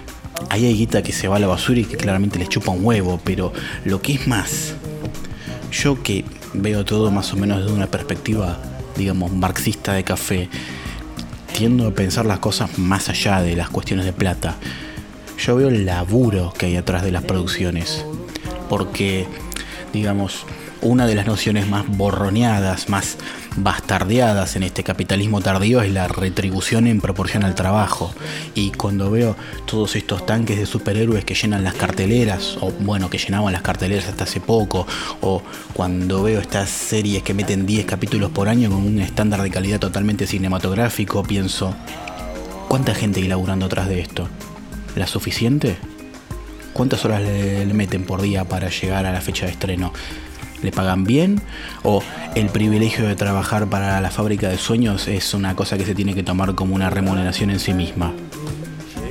Ahí 0.49 0.67
hay 0.67 0.75
guita 0.75 1.01
que 1.01 1.13
se 1.13 1.27
va 1.27 1.37
a 1.37 1.39
la 1.39 1.47
basura 1.47 1.79
y 1.79 1.85
que 1.85 1.97
claramente 1.97 2.37
les 2.37 2.49
chupa 2.49 2.69
un 2.69 2.85
huevo, 2.85 3.19
pero 3.23 3.53
lo 3.85 4.03
que 4.03 4.13
es 4.13 4.27
más, 4.27 4.75
yo 5.71 6.03
que 6.03 6.25
veo 6.53 6.85
todo 6.85 7.11
más 7.11 7.33
o 7.33 7.37
menos 7.37 7.59
desde 7.59 7.73
una 7.73 7.87
perspectiva, 7.87 8.57
digamos, 8.95 9.31
marxista 9.31 9.93
de 9.93 10.03
café, 10.03 10.49
tiendo 11.53 11.87
a 11.87 11.91
pensar 11.91 12.25
las 12.25 12.39
cosas 12.39 12.77
más 12.77 13.09
allá 13.09 13.41
de 13.41 13.55
las 13.55 13.69
cuestiones 13.69 14.05
de 14.05 14.13
plata. 14.13 14.55
Yo 15.37 15.55
veo 15.55 15.69
el 15.69 15.85
laburo 15.85 16.53
que 16.57 16.67
hay 16.67 16.75
atrás 16.75 17.03
de 17.03 17.11
las 17.11 17.23
producciones, 17.23 18.05
porque, 18.69 19.27
digamos, 19.93 20.45
una 20.81 21.07
de 21.07 21.15
las 21.15 21.25
nociones 21.25 21.67
más 21.67 21.85
borroneadas, 21.87 22.89
más 22.89 23.17
bastardeadas 23.57 24.55
en 24.55 24.63
este 24.63 24.83
capitalismo 24.83 25.41
tardío 25.41 25.81
es 25.81 25.91
la 25.91 26.07
retribución 26.07 26.87
en 26.87 27.01
proporción 27.01 27.43
al 27.43 27.55
trabajo. 27.55 28.13
Y 28.55 28.71
cuando 28.71 29.11
veo 29.11 29.35
todos 29.65 29.95
estos 29.95 30.25
tanques 30.25 30.57
de 30.57 30.65
superhéroes 30.65 31.25
que 31.25 31.35
llenan 31.35 31.63
las 31.63 31.73
carteleras, 31.73 32.57
o 32.61 32.71
bueno, 32.71 33.09
que 33.09 33.17
llenaban 33.17 33.53
las 33.53 33.61
carteleras 33.61 34.07
hasta 34.07 34.23
hace 34.23 34.39
poco, 34.39 34.87
o 35.21 35.41
cuando 35.73 36.23
veo 36.23 36.39
estas 36.39 36.69
series 36.69 37.23
que 37.23 37.33
meten 37.33 37.65
10 37.65 37.85
capítulos 37.85 38.31
por 38.31 38.47
año 38.47 38.69
con 38.69 38.83
un 38.83 38.99
estándar 38.99 39.41
de 39.41 39.51
calidad 39.51 39.79
totalmente 39.79 40.27
cinematográfico, 40.27 41.23
pienso, 41.23 41.75
¿cuánta 42.67 42.95
gente 42.95 43.19
hay 43.19 43.27
laburando 43.27 43.65
atrás 43.65 43.87
de 43.89 43.99
esto? 43.99 44.27
¿La 44.95 45.07
suficiente? 45.07 45.77
¿Cuántas 46.73 47.03
horas 47.03 47.21
le, 47.21 47.65
le 47.65 47.73
meten 47.73 48.05
por 48.05 48.21
día 48.21 48.45
para 48.45 48.69
llegar 48.69 49.05
a 49.05 49.11
la 49.11 49.19
fecha 49.19 49.45
de 49.45 49.51
estreno? 49.51 49.91
¿Le 50.63 50.71
pagan 50.71 51.03
bien? 51.03 51.41
¿O 51.83 52.03
el 52.35 52.49
privilegio 52.49 53.07
de 53.07 53.15
trabajar 53.15 53.67
para 53.67 53.99
la 54.01 54.11
fábrica 54.11 54.49
de 54.49 54.57
sueños 54.57 55.07
es 55.07 55.33
una 55.33 55.55
cosa 55.55 55.77
que 55.77 55.85
se 55.85 55.95
tiene 55.95 56.13
que 56.13 56.23
tomar 56.23 56.55
como 56.55 56.75
una 56.75 56.89
remuneración 56.89 57.49
en 57.49 57.59
sí 57.59 57.73
misma? 57.73 58.13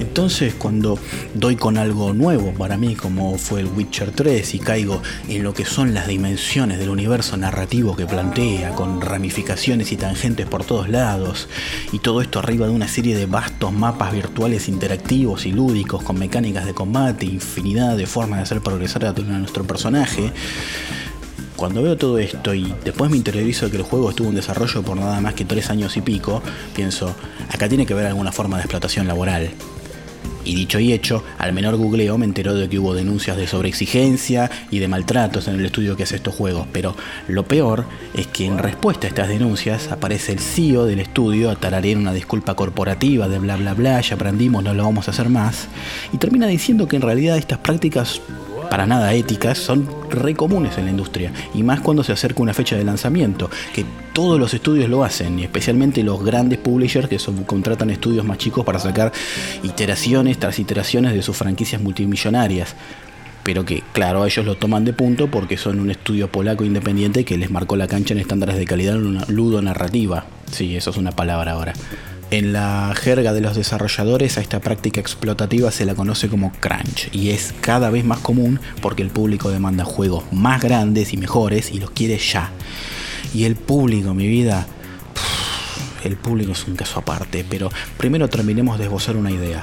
Entonces 0.00 0.54
cuando 0.54 0.98
doy 1.34 1.56
con 1.56 1.76
algo 1.76 2.14
nuevo 2.14 2.52
para 2.52 2.76
mí, 2.76 2.94
como 2.94 3.36
fue 3.36 3.60
el 3.60 3.66
Witcher 3.66 4.12
3, 4.12 4.54
y 4.54 4.58
caigo 4.58 5.02
en 5.28 5.42
lo 5.42 5.52
que 5.52 5.64
son 5.64 5.92
las 5.92 6.08
dimensiones 6.08 6.78
del 6.78 6.88
universo 6.88 7.36
narrativo 7.36 7.94
que 7.94 8.06
plantea, 8.06 8.70
con 8.70 9.00
ramificaciones 9.00 9.92
y 9.92 9.96
tangentes 9.96 10.46
por 10.46 10.64
todos 10.64 10.88
lados, 10.88 11.48
y 11.92 11.98
todo 11.98 12.22
esto 12.22 12.38
arriba 12.38 12.66
de 12.66 12.72
una 12.72 12.88
serie 12.88 13.16
de 13.16 13.26
vastos 13.26 13.72
mapas 13.72 14.12
virtuales 14.12 14.68
interactivos 14.68 15.44
y 15.44 15.52
lúdicos, 15.52 16.02
con 16.02 16.18
mecánicas 16.18 16.64
de 16.64 16.74
combate, 16.74 17.26
infinidad 17.26 17.96
de 17.96 18.06
formas 18.06 18.38
de 18.38 18.42
hacer 18.44 18.60
progresar 18.62 19.04
a 19.04 19.12
nuestro 19.12 19.64
personaje, 19.64 20.32
cuando 21.61 21.83
veo 21.83 21.94
todo 21.94 22.18
esto 22.18 22.55
y 22.55 22.75
después 22.87 23.11
me 23.11 23.18
interiorizo 23.18 23.66
de 23.66 23.73
que 23.73 23.77
el 23.77 23.83
juego 23.83 24.09
estuvo 24.09 24.31
en 24.31 24.35
desarrollo 24.35 24.83
por 24.83 24.96
nada 24.96 25.20
más 25.20 25.35
que 25.35 25.44
tres 25.44 25.68
años 25.68 25.94
y 25.99 26.01
pico, 26.01 26.42
pienso, 26.75 27.14
acá 27.53 27.68
tiene 27.68 27.85
que 27.85 27.92
haber 27.92 28.07
alguna 28.07 28.33
forma 28.33 28.57
de 28.57 28.62
explotación 28.62 29.07
laboral. 29.07 29.51
Y 30.42 30.55
dicho 30.55 30.79
y 30.79 30.94
hecho, 30.94 31.23
al 31.37 31.53
menor 31.53 31.77
googleo 31.77 32.16
me 32.16 32.25
enteró 32.25 32.55
de 32.55 32.66
que 32.70 32.79
hubo 32.79 32.94
denuncias 32.94 33.37
de 33.37 33.46
sobreexigencia 33.46 34.51
y 34.70 34.79
de 34.79 34.88
maltratos 34.88 35.49
en 35.49 35.57
el 35.57 35.66
estudio 35.66 35.99
que 35.99 36.05
hace 36.05 36.16
estos 36.16 36.35
juegos, 36.35 36.66
pero 36.73 36.96
lo 37.29 37.44
peor 37.44 37.85
es 38.14 38.27
que 38.27 38.46
en 38.46 38.57
respuesta 38.57 39.07
a 39.07 39.11
estas 39.11 39.29
denuncias 39.29 39.92
aparece 39.92 40.33
el 40.33 40.38
CEO 40.38 40.87
del 40.87 41.01
estudio 41.01 41.51
a 41.51 41.57
tararear 41.57 41.99
una 41.99 42.14
disculpa 42.14 42.55
corporativa 42.55 43.29
de 43.29 43.38
bla 43.38 43.57
bla 43.57 43.75
bla, 43.75 44.01
ya 44.01 44.14
aprendimos, 44.14 44.64
no 44.64 44.73
lo 44.73 44.85
vamos 44.85 45.09
a 45.09 45.11
hacer 45.11 45.29
más, 45.29 45.68
y 46.11 46.16
termina 46.16 46.46
diciendo 46.46 46.88
que 46.88 46.96
en 46.96 47.03
realidad 47.03 47.37
estas 47.37 47.59
prácticas 47.59 48.23
para 48.70 48.87
nada 48.87 49.12
éticas 49.12 49.59
son 49.59 49.88
re 50.09 50.35
comunes 50.35 50.78
en 50.78 50.85
la 50.85 50.92
industria 50.92 51.33
y 51.54 51.62
más 51.62 51.80
cuando 51.80 52.04
se 52.04 52.12
acerca 52.12 52.42
una 52.42 52.54
fecha 52.54 52.76
de 52.76 52.85
lanzamiento, 52.85 53.50
que 53.74 53.85
todos 54.12 54.38
los 54.38 54.54
estudios 54.54 54.88
lo 54.88 55.04
hacen 55.04 55.38
y 55.38 55.42
especialmente 55.42 56.02
los 56.02 56.24
grandes 56.24 56.59
publishers 56.59 57.09
que 57.09 57.18
contratan 57.44 57.90
estudios 57.90 58.24
más 58.24 58.38
chicos 58.38 58.64
para 58.64 58.78
sacar 58.78 59.12
iteraciones 59.62 60.38
tras 60.38 60.59
iteraciones 60.59 61.12
de 61.12 61.22
sus 61.22 61.37
franquicias 61.37 61.83
multimillonarias. 61.83 62.74
Pero 63.42 63.64
que, 63.64 63.83
claro, 63.92 64.26
ellos 64.26 64.44
lo 64.44 64.56
toman 64.56 64.85
de 64.85 64.92
punto 64.92 65.30
porque 65.30 65.56
son 65.56 65.80
un 65.80 65.90
estudio 65.90 66.30
polaco 66.30 66.64
independiente 66.64 67.24
que 67.24 67.38
les 67.38 67.50
marcó 67.50 67.74
la 67.74 67.88
cancha 67.88 68.12
en 68.12 68.20
estándares 68.20 68.56
de 68.56 68.66
calidad 68.66 68.96
en 68.96 69.06
una 69.06 69.24
ludo 69.28 69.62
narrativa. 69.62 70.26
Sí, 70.52 70.76
eso 70.76 70.90
es 70.90 70.96
una 70.96 71.12
palabra 71.12 71.52
ahora. 71.52 71.72
En 72.31 72.53
la 72.53 72.95
jerga 72.95 73.33
de 73.33 73.40
los 73.40 73.57
desarrolladores 73.57 74.38
a 74.38 74.40
esta 74.40 74.61
práctica 74.61 75.01
explotativa 75.01 75.73
se 75.73 75.85
la 75.85 75.97
conoce 75.97 76.29
como 76.29 76.53
crunch 76.53 77.09
y 77.11 77.31
es 77.31 77.53
cada 77.61 77.90
vez 77.90 78.05
más 78.05 78.21
común 78.21 78.61
porque 78.81 79.03
el 79.03 79.11
público 79.11 79.51
demanda 79.51 79.85
juegos 79.85 80.23
más 80.31 80.62
grandes 80.62 81.12
y 81.12 81.16
mejores 81.16 81.73
y 81.73 81.81
los 81.81 81.90
quiere 81.90 82.19
ya. 82.19 82.53
Y 83.35 83.45
el 83.45 83.57
público, 83.57 84.14
mi 84.14 84.29
vida, 84.29 84.69
el 86.05 86.16
público 86.16 86.53
es 86.53 86.69
un 86.69 86.77
caso 86.77 87.01
aparte, 87.01 87.45
pero 87.49 87.69
primero 87.97 88.29
terminemos 88.29 88.79
de 88.79 88.85
esbozar 88.85 89.16
una 89.16 89.33
idea. 89.33 89.61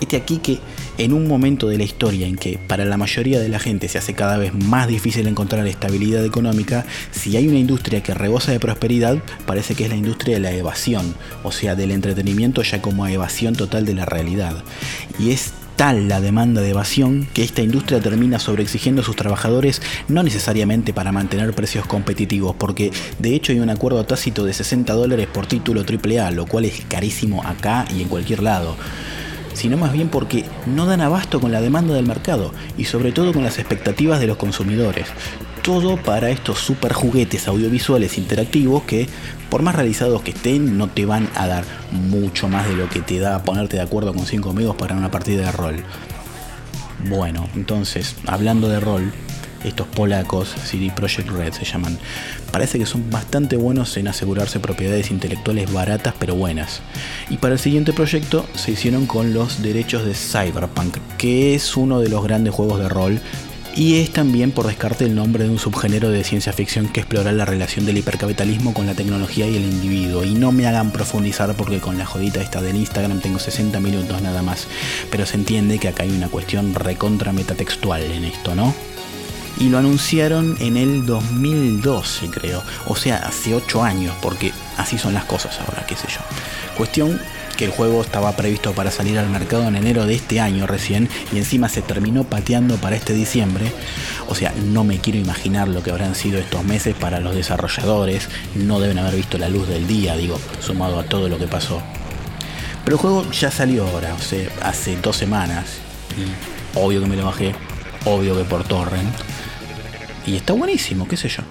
Este 0.00 0.16
aquí 0.16 0.38
que 0.38 0.58
en 0.96 1.12
un 1.12 1.26
momento 1.26 1.68
de 1.68 1.78
la 1.78 1.84
historia 1.84 2.26
en 2.26 2.36
que 2.36 2.58
para 2.66 2.84
la 2.84 2.96
mayoría 2.96 3.40
de 3.40 3.48
la 3.48 3.58
gente 3.58 3.88
se 3.88 3.98
hace 3.98 4.14
cada 4.14 4.36
vez 4.36 4.54
más 4.54 4.88
difícil 4.88 5.26
encontrar 5.26 5.66
estabilidad 5.66 6.24
económica, 6.24 6.84
si 7.10 7.36
hay 7.36 7.48
una 7.48 7.58
industria 7.58 8.02
que 8.02 8.14
rebosa 8.14 8.52
de 8.52 8.60
prosperidad, 8.60 9.18
parece 9.46 9.74
que 9.74 9.84
es 9.84 9.90
la 9.90 9.96
industria 9.96 10.34
de 10.34 10.40
la 10.40 10.52
evasión, 10.52 11.14
o 11.42 11.52
sea, 11.52 11.74
del 11.74 11.90
entretenimiento 11.90 12.62
ya 12.62 12.82
como 12.82 13.06
evasión 13.06 13.54
total 13.54 13.84
de 13.84 13.94
la 13.94 14.04
realidad. 14.04 14.56
Y 15.18 15.30
es 15.30 15.52
tal 15.76 16.08
la 16.08 16.20
demanda 16.20 16.60
de 16.60 16.70
evasión 16.70 17.28
que 17.32 17.44
esta 17.44 17.62
industria 17.62 18.00
termina 18.00 18.40
sobreexigiendo 18.40 19.02
a 19.02 19.04
sus 19.04 19.14
trabajadores 19.14 19.80
no 20.08 20.24
necesariamente 20.24 20.92
para 20.92 21.12
mantener 21.12 21.54
precios 21.54 21.86
competitivos, 21.86 22.56
porque 22.58 22.90
de 23.20 23.36
hecho 23.36 23.52
hay 23.52 23.60
un 23.60 23.70
acuerdo 23.70 24.04
tácito 24.04 24.44
de 24.44 24.52
60 24.52 24.92
dólares 24.92 25.28
por 25.32 25.46
título 25.46 25.82
AAA, 25.82 26.32
lo 26.32 26.46
cual 26.46 26.64
es 26.64 26.82
carísimo 26.88 27.44
acá 27.44 27.84
y 27.96 28.02
en 28.02 28.08
cualquier 28.08 28.42
lado 28.42 28.76
sino 29.58 29.76
más 29.76 29.92
bien 29.92 30.08
porque 30.08 30.44
no 30.66 30.86
dan 30.86 31.00
abasto 31.00 31.40
con 31.40 31.50
la 31.50 31.60
demanda 31.60 31.92
del 31.92 32.06
mercado 32.06 32.54
y 32.76 32.84
sobre 32.84 33.10
todo 33.10 33.32
con 33.32 33.42
las 33.42 33.58
expectativas 33.58 34.20
de 34.20 34.28
los 34.28 34.36
consumidores. 34.36 35.08
Todo 35.62 35.96
para 35.96 36.30
estos 36.30 36.60
super 36.60 36.92
juguetes 36.92 37.48
audiovisuales 37.48 38.18
interactivos 38.18 38.84
que, 38.84 39.08
por 39.50 39.62
más 39.62 39.74
realizados 39.74 40.22
que 40.22 40.30
estén, 40.30 40.78
no 40.78 40.86
te 40.88 41.06
van 41.06 41.28
a 41.34 41.48
dar 41.48 41.64
mucho 41.90 42.48
más 42.48 42.68
de 42.68 42.76
lo 42.76 42.88
que 42.88 43.00
te 43.00 43.18
da 43.18 43.42
ponerte 43.42 43.76
de 43.76 43.82
acuerdo 43.82 44.14
con 44.14 44.26
5 44.26 44.50
amigos 44.50 44.76
para 44.76 44.94
una 44.94 45.10
partida 45.10 45.46
de 45.46 45.52
rol. 45.52 45.76
Bueno, 47.08 47.48
entonces, 47.56 48.14
hablando 48.26 48.68
de 48.68 48.78
rol, 48.78 49.12
estos 49.64 49.86
polacos, 49.86 50.54
CD 50.64 50.92
Projekt 50.94 51.28
Red 51.30 51.52
se 51.52 51.64
llaman, 51.64 51.98
parece 52.52 52.78
que 52.78 52.86
son 52.86 53.10
bastante 53.10 53.56
buenos 53.56 53.96
en 53.96 54.08
asegurarse 54.08 54.60
propiedades 54.60 55.10
intelectuales 55.10 55.72
baratas 55.72 56.14
pero 56.18 56.34
buenas. 56.34 56.80
Y 57.30 57.38
para 57.38 57.54
el 57.54 57.60
siguiente 57.60 57.92
proyecto 57.92 58.46
se 58.54 58.72
hicieron 58.72 59.06
con 59.06 59.34
los 59.34 59.62
derechos 59.62 60.04
de 60.04 60.14
Cyberpunk, 60.14 60.98
que 61.16 61.54
es 61.54 61.76
uno 61.76 62.00
de 62.00 62.08
los 62.08 62.22
grandes 62.22 62.54
juegos 62.54 62.80
de 62.80 62.88
rol 62.88 63.20
y 63.78 64.00
es 64.00 64.10
también 64.12 64.50
por 64.50 64.66
descarte 64.66 65.04
el 65.04 65.14
nombre 65.14 65.44
de 65.44 65.50
un 65.50 65.58
subgénero 65.60 66.10
de 66.10 66.24
ciencia 66.24 66.52
ficción 66.52 66.88
que 66.88 66.98
explora 66.98 67.30
la 67.30 67.44
relación 67.44 67.86
del 67.86 67.98
hipercapitalismo 67.98 68.74
con 68.74 68.86
la 68.86 68.94
tecnología 68.94 69.46
y 69.46 69.54
el 69.54 69.62
individuo. 69.62 70.24
Y 70.24 70.34
no 70.34 70.50
me 70.50 70.66
hagan 70.66 70.90
profundizar 70.90 71.54
porque 71.54 71.78
con 71.78 71.96
la 71.96 72.04
jodita 72.04 72.40
esta 72.42 72.60
del 72.60 72.74
Instagram 72.74 73.20
tengo 73.20 73.38
60 73.38 73.78
minutos 73.78 74.20
nada 74.20 74.42
más. 74.42 74.66
Pero 75.12 75.26
se 75.26 75.36
entiende 75.36 75.78
que 75.78 75.86
acá 75.86 76.02
hay 76.02 76.10
una 76.10 76.28
cuestión 76.28 76.74
recontra 76.74 77.32
metatextual 77.32 78.02
en 78.02 78.24
esto, 78.24 78.56
¿no? 78.56 78.74
Y 79.58 79.68
lo 79.68 79.78
anunciaron 79.78 80.56
en 80.60 80.76
el 80.76 81.04
2012 81.04 82.28
creo, 82.30 82.62
o 82.86 82.96
sea, 82.96 83.18
hace 83.18 83.54
8 83.54 83.82
años, 83.82 84.14
porque 84.22 84.52
así 84.76 84.98
son 84.98 85.14
las 85.14 85.24
cosas 85.24 85.58
ahora, 85.60 85.84
qué 85.86 85.96
sé 85.96 86.06
yo. 86.08 86.20
Cuestión 86.76 87.20
que 87.56 87.64
el 87.64 87.72
juego 87.72 88.02
estaba 88.02 88.36
previsto 88.36 88.72
para 88.72 88.92
salir 88.92 89.18
al 89.18 89.28
mercado 89.28 89.66
en 89.66 89.74
enero 89.74 90.06
de 90.06 90.14
este 90.14 90.38
año 90.38 90.68
recién 90.68 91.08
y 91.32 91.38
encima 91.38 91.68
se 91.68 91.82
terminó 91.82 92.22
pateando 92.22 92.76
para 92.76 92.94
este 92.94 93.14
diciembre. 93.14 93.72
O 94.28 94.36
sea, 94.36 94.54
no 94.64 94.84
me 94.84 94.98
quiero 94.98 95.18
imaginar 95.18 95.66
lo 95.66 95.82
que 95.82 95.90
habrán 95.90 96.14
sido 96.14 96.38
estos 96.38 96.62
meses 96.62 96.94
para 96.94 97.18
los 97.18 97.34
desarrolladores. 97.34 98.28
No 98.54 98.78
deben 98.78 99.00
haber 99.00 99.16
visto 99.16 99.38
la 99.38 99.48
luz 99.48 99.66
del 99.66 99.88
día, 99.88 100.16
digo, 100.16 100.40
sumado 100.60 101.00
a 101.00 101.02
todo 101.02 101.28
lo 101.28 101.36
que 101.36 101.48
pasó. 101.48 101.82
Pero 102.84 102.96
el 102.96 103.00
juego 103.00 103.28
ya 103.32 103.50
salió 103.50 103.88
ahora, 103.88 104.14
o 104.14 104.22
sea, 104.22 104.48
hace 104.62 104.96
dos 104.96 105.16
semanas. 105.16 105.66
Y 106.16 106.78
obvio 106.78 107.00
que 107.00 107.08
me 107.08 107.16
lo 107.16 107.26
bajé, 107.26 107.56
obvio 108.04 108.36
que 108.36 108.44
por 108.44 108.62
torrent. 108.62 109.12
Y 110.26 110.36
está 110.36 110.52
buenísimo, 110.52 111.08
qué 111.08 111.16
sé 111.16 111.28
yo. 111.28 111.42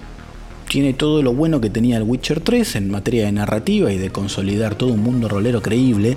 Tiene 0.68 0.92
todo 0.92 1.22
lo 1.22 1.32
bueno 1.32 1.60
que 1.60 1.70
tenía 1.70 1.96
el 1.96 2.02
Witcher 2.02 2.40
3 2.40 2.76
en 2.76 2.90
materia 2.90 3.24
de 3.24 3.32
narrativa 3.32 3.92
y 3.92 3.98
de 3.98 4.10
consolidar 4.10 4.74
todo 4.74 4.92
un 4.92 5.02
mundo 5.02 5.28
rolero 5.28 5.62
creíble. 5.62 6.16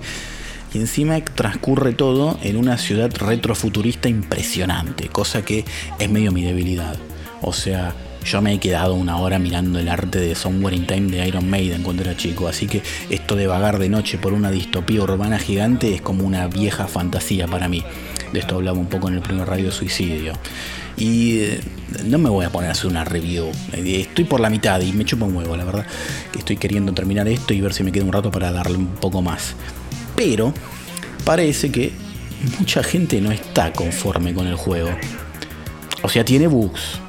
Y 0.73 0.77
encima 0.77 1.19
transcurre 1.23 1.93
todo 1.93 2.37
en 2.43 2.57
una 2.57 2.77
ciudad 2.77 3.11
retrofuturista 3.15 4.09
impresionante, 4.09 5.07
cosa 5.07 5.43
que 5.43 5.65
es 5.99 6.09
medio 6.09 6.31
mi 6.31 6.43
debilidad. 6.43 6.97
O 7.41 7.53
sea, 7.53 7.95
yo 8.23 8.41
me 8.41 8.53
he 8.53 8.59
quedado 8.59 8.93
una 8.93 9.17
hora 9.17 9.39
mirando 9.39 9.79
el 9.79 9.89
arte 9.89 10.19
de 10.19 10.35
Somewhere 10.35 10.75
in 10.75 10.85
Time 10.85 11.11
de 11.11 11.27
Iron 11.27 11.49
Maiden 11.49 11.81
cuando 11.81 12.03
era 12.03 12.15
chico, 12.15 12.47
así 12.47 12.67
que 12.67 12.83
esto 13.09 13.35
de 13.35 13.47
vagar 13.47 13.79
de 13.79 13.89
noche 13.89 14.17
por 14.17 14.33
una 14.33 14.51
distopía 14.51 15.01
urbana 15.01 15.39
gigante 15.39 15.95
es 15.95 16.01
como 16.01 16.23
una 16.23 16.47
vieja 16.47 16.87
fantasía 16.87 17.47
para 17.47 17.67
mí. 17.67 17.83
De 18.31 18.39
esto 18.39 18.55
hablaba 18.55 18.77
un 18.77 18.87
poco 18.87 19.07
en 19.07 19.15
el 19.15 19.21
primer 19.21 19.47
radio 19.47 19.71
Suicidio. 19.71 20.33
Y 21.01 21.39
eh, 21.39 21.59
no 22.05 22.19
me 22.19 22.29
voy 22.29 22.45
a 22.45 22.51
poner 22.51 22.69
a 22.69 22.73
hacer 22.73 22.85
una 22.85 23.03
review. 23.03 23.49
Eh, 23.73 24.01
estoy 24.01 24.23
por 24.23 24.39
la 24.39 24.51
mitad 24.51 24.79
y 24.81 24.93
me 24.93 25.03
chupa 25.03 25.25
un 25.25 25.35
huevo, 25.35 25.57
la 25.57 25.65
verdad. 25.65 25.87
Que 26.31 26.37
estoy 26.37 26.57
queriendo 26.57 26.93
terminar 26.93 27.27
esto 27.27 27.55
y 27.55 27.61
ver 27.61 27.73
si 27.73 27.83
me 27.83 27.91
queda 27.91 28.05
un 28.05 28.13
rato 28.13 28.29
para 28.29 28.51
darle 28.51 28.77
un 28.77 28.85
poco 28.85 29.23
más. 29.23 29.55
Pero 30.15 30.53
parece 31.23 31.71
que 31.71 31.91
mucha 32.59 32.83
gente 32.83 33.19
no 33.19 33.31
está 33.31 33.73
conforme 33.73 34.35
con 34.35 34.45
el 34.45 34.53
juego. 34.53 34.91
O 36.03 36.09
sea, 36.09 36.23
tiene 36.23 36.45
bugs. 36.45 36.99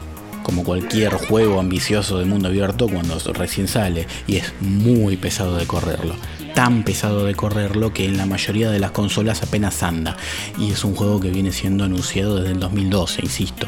Como 0.43 0.65
cualquier 0.65 1.13
juego 1.13 1.61
ambicioso 1.61 2.19
de 2.19 2.25
mundo 2.25 2.49
abierto 2.49 2.89
cuando 2.89 3.19
recién 3.35 3.69
sale. 3.69 4.07
Y 4.27 4.37
es 4.37 4.55
muy 4.61 5.19
pesado 5.19 5.59
de 5.59 5.67
correrlo 5.67 6.17
tan 6.55 6.85
pesado 6.85 7.25
de 7.25 7.35
correrlo 7.35 7.93
que 7.93 8.05
en 8.05 8.17
la 8.17 8.27
mayoría 8.27 8.71
de 8.71 8.79
las 8.79 8.91
consolas 8.91 9.43
apenas 9.43 9.83
anda. 9.83 10.17
Y 10.59 10.73
es 10.73 10.85
un 10.85 10.95
juego 10.95 11.21
que 11.21 11.31
viene 11.31 11.53
siendo 11.53 11.85
anunciado 11.85 12.37
desde 12.37 12.53
el 12.53 12.61
2012, 12.61 13.23
insisto. 13.23 13.67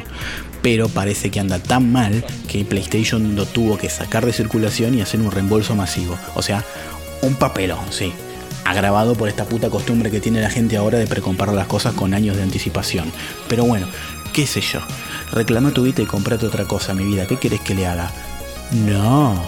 Pero 0.62 0.88
parece 0.88 1.30
que 1.30 1.40
anda 1.40 1.58
tan 1.58 1.92
mal 1.92 2.24
que 2.48 2.64
PlayStation 2.64 3.36
lo 3.36 3.46
tuvo 3.46 3.76
que 3.76 3.90
sacar 3.90 4.24
de 4.24 4.32
circulación 4.32 4.94
y 4.94 5.02
hacer 5.02 5.20
un 5.20 5.30
reembolso 5.30 5.74
masivo. 5.74 6.18
O 6.34 6.42
sea, 6.42 6.64
un 7.22 7.34
papelón, 7.34 7.84
sí. 7.90 8.12
Agravado 8.64 9.14
por 9.14 9.28
esta 9.28 9.44
puta 9.44 9.68
costumbre 9.68 10.10
que 10.10 10.20
tiene 10.20 10.40
la 10.40 10.50
gente 10.50 10.76
ahora 10.76 10.98
de 10.98 11.06
precomprar 11.06 11.52
las 11.52 11.66
cosas 11.66 11.94
con 11.94 12.14
años 12.14 12.36
de 12.36 12.42
anticipación. 12.42 13.12
Pero 13.48 13.64
bueno, 13.64 13.86
qué 14.32 14.46
sé 14.46 14.60
yo. 14.60 14.80
Reclama 15.32 15.72
tu 15.72 15.82
vida 15.82 16.02
y 16.02 16.06
comprate 16.06 16.46
otra 16.46 16.64
cosa, 16.64 16.94
mi 16.94 17.04
vida. 17.04 17.26
¿Qué 17.26 17.36
querés 17.36 17.60
que 17.60 17.74
le 17.74 17.86
haga? 17.86 18.10
No, 18.72 19.42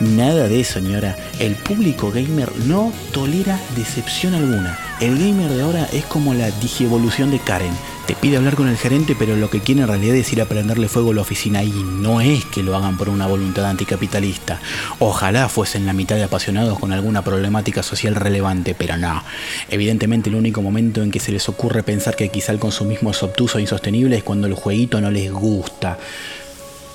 Nada 0.00 0.48
de 0.48 0.60
eso, 0.60 0.80
señora. 0.80 1.14
El 1.38 1.56
público 1.56 2.10
gamer 2.10 2.50
no 2.64 2.90
tolera 3.12 3.60
decepción 3.76 4.32
alguna. 4.32 4.78
El 4.98 5.18
gamer 5.18 5.50
de 5.50 5.62
ahora 5.62 5.86
es 5.92 6.06
como 6.06 6.32
la 6.32 6.50
digievolución 6.52 7.30
de 7.30 7.38
Karen. 7.38 7.74
Te 8.06 8.14
pide 8.14 8.38
hablar 8.38 8.56
con 8.56 8.66
el 8.66 8.78
gerente, 8.78 9.14
pero 9.16 9.36
lo 9.36 9.50
que 9.50 9.60
quiere 9.60 9.82
en 9.82 9.88
realidad 9.88 10.16
es 10.16 10.32
ir 10.32 10.40
a 10.40 10.46
prenderle 10.46 10.88
fuego 10.88 11.10
a 11.10 11.14
la 11.14 11.20
oficina 11.20 11.62
y 11.62 11.70
no 11.70 12.22
es 12.22 12.46
que 12.46 12.62
lo 12.62 12.74
hagan 12.74 12.96
por 12.96 13.10
una 13.10 13.26
voluntad 13.26 13.66
anticapitalista. 13.66 14.58
Ojalá 15.00 15.50
fuesen 15.50 15.84
la 15.84 15.92
mitad 15.92 16.16
de 16.16 16.24
apasionados 16.24 16.78
con 16.78 16.92
alguna 16.92 17.22
problemática 17.22 17.82
social 17.82 18.14
relevante, 18.14 18.74
pero 18.74 18.96
no. 18.96 19.22
Evidentemente 19.68 20.30
el 20.30 20.34
único 20.34 20.62
momento 20.62 21.02
en 21.02 21.10
que 21.10 21.20
se 21.20 21.30
les 21.30 21.46
ocurre 21.48 21.82
pensar 21.82 22.16
que 22.16 22.30
quizá 22.30 22.52
el 22.52 22.58
consumismo 22.58 23.10
es 23.10 23.22
obtuso 23.22 23.58
e 23.58 23.62
insostenible 23.62 24.16
es 24.16 24.24
cuando 24.24 24.46
el 24.46 24.54
jueguito 24.54 25.00
no 25.00 25.10
les 25.10 25.30
gusta. 25.30 25.98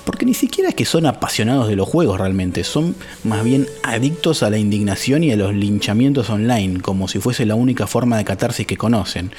Porque 0.06 0.24
ni 0.24 0.34
siquiera 0.34 0.68
es 0.68 0.76
que 0.76 0.84
son 0.84 1.04
apasionados 1.04 1.66
de 1.66 1.74
los 1.74 1.88
juegos 1.88 2.20
realmente, 2.20 2.62
son 2.62 2.94
más 3.24 3.42
bien 3.42 3.66
adictos 3.82 4.44
a 4.44 4.50
la 4.50 4.56
indignación 4.56 5.24
y 5.24 5.32
a 5.32 5.36
los 5.36 5.52
linchamientos 5.52 6.30
online, 6.30 6.80
como 6.80 7.08
si 7.08 7.18
fuese 7.18 7.44
la 7.44 7.56
única 7.56 7.88
forma 7.88 8.16
de 8.16 8.24
catarsis 8.24 8.68
que 8.68 8.76
conocen. 8.76 9.32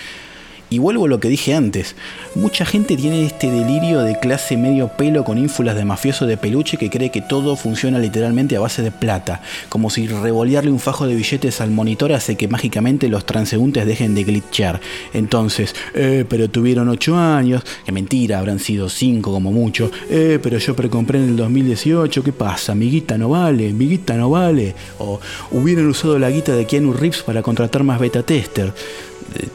Y 0.70 0.80
vuelvo 0.80 1.06
a 1.06 1.08
lo 1.08 1.22
que 1.22 1.30
dije 1.30 1.54
antes, 1.54 1.96
mucha 2.36 2.66
gente 2.66 2.98
tiene 2.98 3.26
este 3.26 3.50
delirio 3.50 4.02
de 4.02 4.20
clase 4.20 4.58
medio 4.58 4.90
pelo 4.90 5.24
con 5.24 5.38
ínfulas 5.38 5.78
de 5.78 5.86
mafioso 5.86 6.26
de 6.26 6.36
peluche 6.36 6.78
que 6.78 6.90
cree 6.90 7.10
que 7.10 7.22
todo 7.22 7.56
funciona 7.56 8.00
literalmente 8.00 8.58
a 8.58 8.60
base 8.60 8.82
de 8.82 8.92
plata, 8.92 9.42
como 9.70 9.90
si 9.90 10.08
revolearle 10.08 10.70
un 10.70 10.80
fajo 10.80 11.08
de 11.08 11.16
billetes 11.16 11.62
al 11.62 11.72
monitor 11.72 12.12
hace 12.12 12.36
que 12.36 12.50
mágicamente 12.50 13.08
los 13.08 13.26
transeúntes 13.26 13.86
dejen 13.86 14.14
de 14.14 14.26
glitchar. 14.26 14.82
Entonces, 15.14 15.74
eh, 15.94 16.26
pero 16.28 16.50
tuvieron 16.50 16.90
8 16.90 17.16
años, 17.18 17.64
que 17.86 17.94
mentira, 17.94 18.40
habrán 18.40 18.60
sido 18.60 18.90
5 18.90 19.32
como 19.32 19.54
mucho, 19.54 19.90
eh, 20.10 20.38
pero 20.44 20.58
yo 20.58 20.76
precompré 20.76 21.20
en 21.20 21.30
el 21.30 21.38
2018, 21.38 22.24
¿qué 22.24 22.34
pasa? 22.34 22.76
Mi 22.76 22.90
guita 22.90 23.18
no 23.18 23.30
vale, 23.30 23.72
mi 23.72 23.88
guita 23.88 24.16
no 24.18 24.30
vale, 24.30 24.76
o 25.00 25.22
hubieran 25.52 25.88
usado 25.88 26.20
la 26.20 26.30
guita 26.30 26.54
de 26.54 26.66
Keanu 26.66 26.92
Reeves 26.92 27.24
para 27.24 27.42
contratar 27.42 27.84
más 27.84 28.02
beta 28.02 28.22
tester 28.22 28.74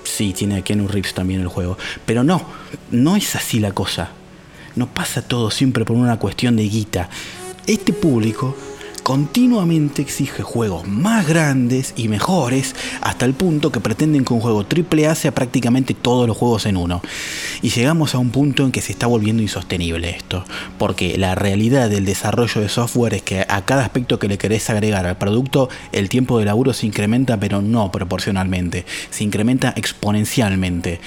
sí, 0.04 0.32
tiene 0.32 0.56
a 0.56 0.62
Keanu 0.62 0.88
Reeves 0.88 1.14
también 1.14 1.40
el 1.40 1.48
juego. 1.48 1.78
Pero 2.06 2.24
no, 2.24 2.42
no 2.90 3.16
es 3.16 3.34
así 3.36 3.60
la 3.60 3.72
cosa. 3.72 4.10
No 4.74 4.86
pasa 4.86 5.22
todo 5.22 5.50
siempre 5.50 5.84
por 5.84 5.96
una 5.96 6.18
cuestión 6.18 6.56
de 6.56 6.68
guita. 6.68 7.08
Este 7.66 7.92
público 7.92 8.56
continuamente 9.02 10.02
exige 10.02 10.42
juegos 10.42 10.86
más 10.86 11.26
grandes 11.26 11.94
y 11.96 12.08
mejores 12.08 12.74
hasta 13.00 13.26
el 13.26 13.34
punto 13.34 13.72
que 13.72 13.80
pretenden 13.80 14.24
que 14.24 14.32
un 14.32 14.40
juego 14.40 14.64
AAA 14.64 15.14
sea 15.14 15.34
prácticamente 15.34 15.94
todos 15.94 16.26
los 16.28 16.36
juegos 16.36 16.66
en 16.66 16.76
uno. 16.76 17.02
Y 17.62 17.70
llegamos 17.70 18.14
a 18.14 18.18
un 18.18 18.30
punto 18.30 18.64
en 18.64 18.72
que 18.72 18.80
se 18.80 18.92
está 18.92 19.06
volviendo 19.06 19.42
insostenible 19.42 20.10
esto, 20.10 20.44
porque 20.78 21.18
la 21.18 21.34
realidad 21.34 21.90
del 21.90 22.04
desarrollo 22.04 22.60
de 22.60 22.68
software 22.68 23.14
es 23.14 23.22
que 23.22 23.44
a 23.48 23.64
cada 23.64 23.84
aspecto 23.84 24.18
que 24.18 24.28
le 24.28 24.38
querés 24.38 24.70
agregar 24.70 25.06
al 25.06 25.18
producto, 25.18 25.68
el 25.92 26.08
tiempo 26.08 26.38
de 26.38 26.44
laburo 26.44 26.72
se 26.72 26.86
incrementa, 26.86 27.38
pero 27.38 27.62
no 27.62 27.90
proporcionalmente, 27.90 28.86
se 29.10 29.24
incrementa 29.24 29.72
exponencialmente. 29.76 31.00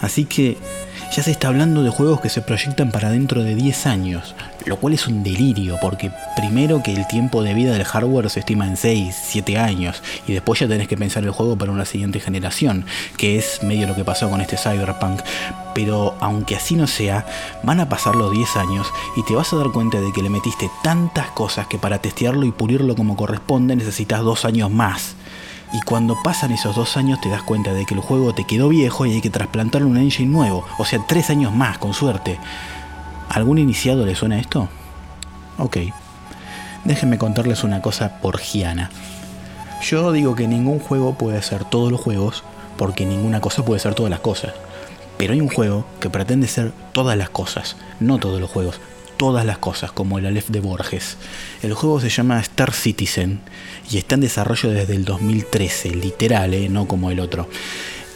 Así 0.00 0.24
que 0.24 0.56
ya 1.12 1.22
se 1.22 1.30
está 1.30 1.48
hablando 1.48 1.82
de 1.82 1.90
juegos 1.90 2.20
que 2.20 2.28
se 2.28 2.42
proyectan 2.42 2.90
para 2.90 3.10
dentro 3.10 3.42
de 3.42 3.54
10 3.54 3.86
años, 3.86 4.34
lo 4.64 4.76
cual 4.76 4.94
es 4.94 5.06
un 5.06 5.22
delirio, 5.22 5.78
porque 5.80 6.10
primero 6.36 6.82
que 6.82 6.92
el 6.92 7.06
tiempo 7.06 7.42
de 7.42 7.54
vida 7.54 7.72
del 7.72 7.84
hardware 7.84 8.28
se 8.30 8.40
estima 8.40 8.66
en 8.66 8.76
6, 8.76 9.14
7 9.28 9.58
años, 9.58 10.02
y 10.26 10.32
después 10.32 10.60
ya 10.60 10.68
tenés 10.68 10.88
que 10.88 10.96
pensar 10.96 11.24
el 11.24 11.30
juego 11.30 11.56
para 11.56 11.72
una 11.72 11.84
siguiente 11.84 12.20
generación, 12.20 12.84
que 13.16 13.38
es 13.38 13.62
medio 13.62 13.86
lo 13.86 13.94
que 13.94 14.04
pasó 14.04 14.28
con 14.28 14.40
este 14.40 14.56
Cyberpunk. 14.56 15.20
Pero 15.74 16.16
aunque 16.20 16.56
así 16.56 16.74
no 16.74 16.86
sea, 16.86 17.26
van 17.62 17.80
a 17.80 17.88
pasar 17.88 18.16
los 18.16 18.32
10 18.32 18.56
años 18.56 18.86
y 19.16 19.22
te 19.24 19.34
vas 19.34 19.52
a 19.52 19.56
dar 19.56 19.70
cuenta 19.72 20.00
de 20.00 20.10
que 20.12 20.22
le 20.22 20.30
metiste 20.30 20.70
tantas 20.82 21.28
cosas 21.32 21.66
que 21.66 21.78
para 21.78 21.98
testearlo 21.98 22.46
y 22.46 22.50
pulirlo 22.50 22.96
como 22.96 23.16
corresponde 23.16 23.76
necesitas 23.76 24.22
2 24.22 24.46
años 24.46 24.70
más. 24.70 25.16
Y 25.76 25.82
cuando 25.82 26.16
pasan 26.22 26.52
esos 26.52 26.74
dos 26.74 26.96
años 26.96 27.20
te 27.20 27.28
das 27.28 27.42
cuenta 27.42 27.74
de 27.74 27.84
que 27.84 27.92
el 27.92 28.00
juego 28.00 28.32
te 28.34 28.44
quedó 28.44 28.70
viejo 28.70 29.04
y 29.04 29.12
hay 29.12 29.20
que 29.20 29.28
trasplantarle 29.28 29.86
un 29.86 29.98
engine 29.98 30.32
nuevo. 30.32 30.64
O 30.78 30.86
sea, 30.86 31.04
tres 31.06 31.28
años 31.28 31.52
más, 31.52 31.76
con 31.76 31.92
suerte. 31.92 32.38
¿Algún 33.28 33.58
iniciado 33.58 34.06
le 34.06 34.14
suena 34.14 34.40
esto? 34.40 34.70
Ok. 35.58 35.76
Déjenme 36.84 37.18
contarles 37.18 37.62
una 37.62 37.82
cosa 37.82 38.22
porgiana. 38.22 38.90
Yo 39.82 40.12
digo 40.12 40.34
que 40.34 40.48
ningún 40.48 40.78
juego 40.78 41.12
puede 41.12 41.42
ser 41.42 41.66
todos 41.66 41.92
los 41.92 42.00
juegos 42.00 42.42
porque 42.78 43.04
ninguna 43.04 43.42
cosa 43.42 43.62
puede 43.62 43.78
ser 43.78 43.94
todas 43.94 44.08
las 44.08 44.20
cosas. 44.20 44.54
Pero 45.18 45.34
hay 45.34 45.42
un 45.42 45.50
juego 45.50 45.84
que 46.00 46.08
pretende 46.08 46.48
ser 46.48 46.72
todas 46.92 47.18
las 47.18 47.28
cosas, 47.28 47.76
no 48.00 48.16
todos 48.16 48.40
los 48.40 48.50
juegos, 48.50 48.80
todas 49.16 49.44
las 49.44 49.58
cosas, 49.58 49.92
como 49.92 50.18
el 50.18 50.26
Aleph 50.26 50.48
de 50.48 50.60
Borges. 50.60 51.16
El 51.62 51.74
juego 51.74 52.00
se 52.00 52.08
llama 52.08 52.40
Star 52.40 52.72
Citizen 52.72 53.40
y 53.90 53.98
está 53.98 54.14
en 54.14 54.22
desarrollo 54.22 54.70
desde 54.70 54.94
el 54.94 55.04
2013, 55.04 55.90
literal, 55.90 56.54
¿eh? 56.54 56.68
no 56.68 56.86
como 56.86 57.10
el 57.10 57.20
otro. 57.20 57.48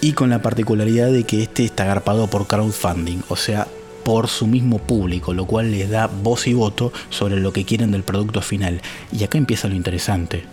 Y 0.01 0.13
con 0.13 0.31
la 0.31 0.43
particularidad 0.43 1.11
de 1.11 1.25
que 1.25 1.43
este 1.43 1.65
está 1.65 1.85
agarpado 1.85 2.27
por 2.29 2.47
crowdfunding, 2.47 3.23
o 3.29 3.37
sea, 3.37 3.67
por 4.05 4.29
su 4.29 4.47
mismo 4.47 4.79
público, 4.79 5.35
lo 5.35 5.47
cual 5.47 5.71
les 5.71 5.91
da 5.91 6.07
voz 6.07 6.47
y 6.47 6.55
voto 6.55 6.93
sobre 7.11 7.37
lo 7.37 7.53
que 7.53 7.65
quieren 7.65 7.91
del 7.91 8.03
producto 8.03 8.41
final. 8.41 8.81
Y 9.13 9.25
acá 9.25 9.39
empieza 9.39 9.69
lo 9.69 9.75
interesante. 9.75 10.45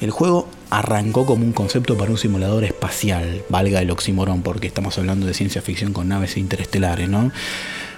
El 0.00 0.10
juego 0.10 0.48
arrancó 0.70 1.24
como 1.26 1.44
un 1.44 1.52
concepto 1.52 1.96
para 1.96 2.10
un 2.10 2.18
simulador 2.18 2.64
espacial, 2.64 3.42
valga 3.48 3.80
el 3.80 3.90
oxímoron, 3.90 4.42
porque 4.42 4.66
estamos 4.66 4.98
hablando 4.98 5.26
de 5.26 5.34
ciencia 5.34 5.62
ficción 5.62 5.92
con 5.92 6.08
naves 6.08 6.36
interestelares, 6.36 7.08
¿no? 7.08 7.32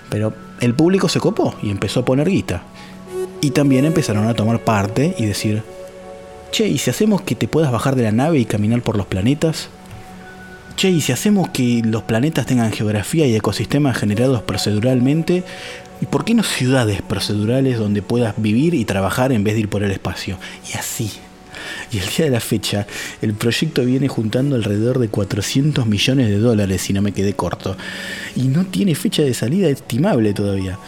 Pero 0.08 0.32
el 0.60 0.74
público 0.74 1.08
se 1.08 1.20
copó 1.20 1.54
y 1.62 1.70
empezó 1.70 2.00
a 2.00 2.04
poner 2.04 2.28
guita. 2.28 2.62
Y 3.40 3.50
también 3.50 3.84
empezaron 3.84 4.26
a 4.26 4.34
tomar 4.34 4.60
parte 4.60 5.14
y 5.18 5.26
decir, 5.26 5.62
che, 6.50 6.68
¿y 6.68 6.78
si 6.78 6.90
hacemos 6.90 7.22
que 7.22 7.34
te 7.34 7.48
puedas 7.48 7.70
bajar 7.70 7.94
de 7.94 8.02
la 8.02 8.12
nave 8.12 8.38
y 8.38 8.44
caminar 8.44 8.82
por 8.82 8.96
los 8.96 9.06
planetas? 9.06 9.68
Che, 10.76 10.90
¿y 10.90 11.00
si 11.00 11.12
hacemos 11.12 11.50
que 11.50 11.82
los 11.84 12.02
planetas 12.02 12.46
tengan 12.46 12.72
geografía 12.72 13.26
y 13.26 13.36
ecosistemas 13.36 13.96
generados 13.96 14.42
proceduralmente? 14.42 15.44
¿Y 16.00 16.06
por 16.06 16.24
qué 16.24 16.34
no 16.34 16.42
ciudades 16.42 17.02
procedurales 17.02 17.78
donde 17.78 18.02
puedas 18.02 18.34
vivir 18.36 18.74
y 18.74 18.84
trabajar 18.84 19.32
en 19.32 19.44
vez 19.44 19.54
de 19.54 19.60
ir 19.60 19.68
por 19.68 19.82
el 19.82 19.90
espacio? 19.90 20.38
Y 20.72 20.76
así. 20.76 21.10
Y 21.90 21.98
el 21.98 22.06
día 22.06 22.26
de 22.26 22.30
la 22.30 22.40
fecha, 22.40 22.86
el 23.22 23.34
proyecto 23.34 23.84
viene 23.84 24.08
juntando 24.08 24.56
alrededor 24.56 24.98
de 24.98 25.08
400 25.08 25.86
millones 25.86 26.28
de 26.28 26.38
dólares, 26.38 26.82
si 26.82 26.92
no 26.92 27.02
me 27.02 27.12
quedé 27.12 27.34
corto. 27.34 27.76
Y 28.36 28.42
no 28.42 28.66
tiene 28.66 28.94
fecha 28.94 29.22
de 29.22 29.34
salida 29.34 29.68
estimable 29.68 30.34
todavía. 30.34 30.78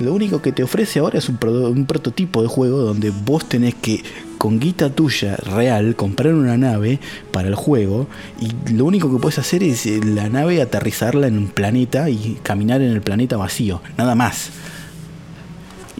Lo 0.00 0.14
único 0.14 0.40
que 0.40 0.52
te 0.52 0.62
ofrece 0.62 1.00
ahora 1.00 1.18
es 1.18 1.28
un, 1.28 1.38
un 1.42 1.86
prototipo 1.86 2.42
de 2.42 2.48
juego 2.48 2.78
donde 2.78 3.10
vos 3.10 3.48
tenés 3.48 3.74
que 3.74 4.04
con 4.38 4.60
guita 4.60 4.90
tuya 4.90 5.36
real 5.36 5.96
comprar 5.96 6.34
una 6.34 6.56
nave 6.56 7.00
para 7.32 7.48
el 7.48 7.56
juego 7.56 8.06
y 8.40 8.72
lo 8.72 8.84
único 8.84 9.12
que 9.12 9.18
puedes 9.18 9.40
hacer 9.40 9.64
es 9.64 9.84
eh, 9.86 10.00
la 10.04 10.28
nave 10.28 10.62
aterrizarla 10.62 11.26
en 11.26 11.36
un 11.36 11.48
planeta 11.48 12.08
y 12.08 12.38
caminar 12.44 12.80
en 12.80 12.92
el 12.92 13.00
planeta 13.00 13.36
vacío, 13.36 13.82
nada 13.96 14.14
más. 14.14 14.50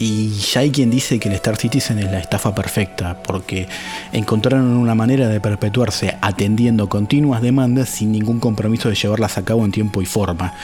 Y 0.01 0.31
ya 0.31 0.61
hay 0.61 0.71
quien 0.71 0.91
dice 0.91 1.19
que 1.19 1.29
el 1.29 1.35
Star 1.35 1.57
Citizen 1.57 1.99
es 1.99 2.11
la 2.11 2.21
estafa 2.21 2.55
perfecta, 2.55 3.21
porque 3.23 3.67
encontraron 4.13 4.77
una 4.77 4.95
manera 4.95 5.29
de 5.29 5.41
perpetuarse 5.41 6.17
atendiendo 6.21 6.89
continuas 6.89 7.43
demandas 7.43 7.89
sin 7.89 8.13
ningún 8.13 8.39
compromiso 8.39 8.89
de 8.89 8.95
llevarlas 8.95 9.39
a 9.39 9.45
cabo 9.45 9.65
en 9.65 9.73
tiempo 9.73 10.01
y 10.01 10.07
forma. 10.07 10.55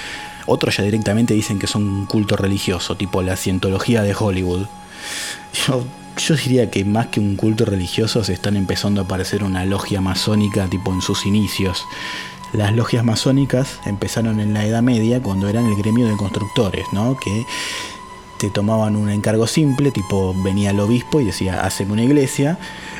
Otros 0.47 0.77
ya 0.77 0.85
directamente 0.85 1.35
dicen 1.35 1.59
que 1.59 1.67
son 1.67 1.83
un 1.83 2.07
culto 2.07 2.37
religioso, 2.37 2.97
tipo 2.97 3.23
la 3.23 3.37
cientología 3.37 4.03
de 4.03 4.15
Hollywood. 4.15 4.67
Yo 5.67 5.85
yo 6.17 6.37
diría 6.37 6.71
que 6.71 6.85
más 6.85 7.09
que 7.09 7.21
un 7.21 7.37
culto 7.37 7.65
religioso 7.65 8.23
se 8.23 8.35
están 8.35 8.57
empezando 8.57 9.01
a 9.01 9.09
parecer 9.09 9.43
una 9.43 9.65
logia 9.65 10.01
masónica 10.01 10.69
tipo 10.69 10.93
en 10.93 11.03
sus 11.03 11.27
inicios. 11.27 11.85
Las 12.53 12.73
logias 12.73 13.05
masónicas 13.05 13.81
empezaron 13.85 14.39
en 14.39 14.55
la 14.55 14.65
Edad 14.65 14.83
Media 14.83 15.21
cuando 15.21 15.49
eran 15.49 15.67
el 15.67 15.75
gremio 15.75 16.07
de 16.07 16.17
constructores, 16.17 16.87
¿no? 16.93 17.17
Que 17.17 17.45
tomaban 18.51 18.97
un 18.97 19.11
encargo 19.11 19.47
simple, 19.47 19.91
tipo 19.91 20.35
venía 20.43 20.71
el 20.71 20.81
obispo 20.81 21.21
y 21.21 21.25
decía, 21.25 21.65
haceme 21.65 21.93
una 21.93 22.05
iglesia, 22.05 22.59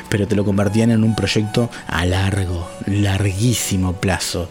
pero 0.09 0.27
te 0.27 0.35
lo 0.35 0.45
convertían 0.45 0.91
en 0.91 1.03
un 1.03 1.15
proyecto 1.15 1.69
a 1.87 2.05
largo, 2.05 2.69
larguísimo 2.85 3.93
plazo 3.93 4.49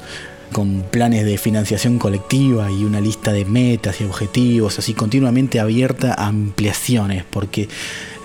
con 0.53 0.85
planes 0.89 1.25
de 1.25 1.37
financiación 1.37 1.99
colectiva 1.99 2.71
y 2.71 2.85
una 2.85 3.01
lista 3.01 3.33
de 3.33 3.45
metas 3.45 4.01
y 4.01 4.05
objetivos, 4.05 4.79
así 4.79 4.95
continuamente 4.95 5.59
abierta 5.59 6.15
a 6.15 6.29
ampliaciones, 6.29 7.25
porque 7.29 7.69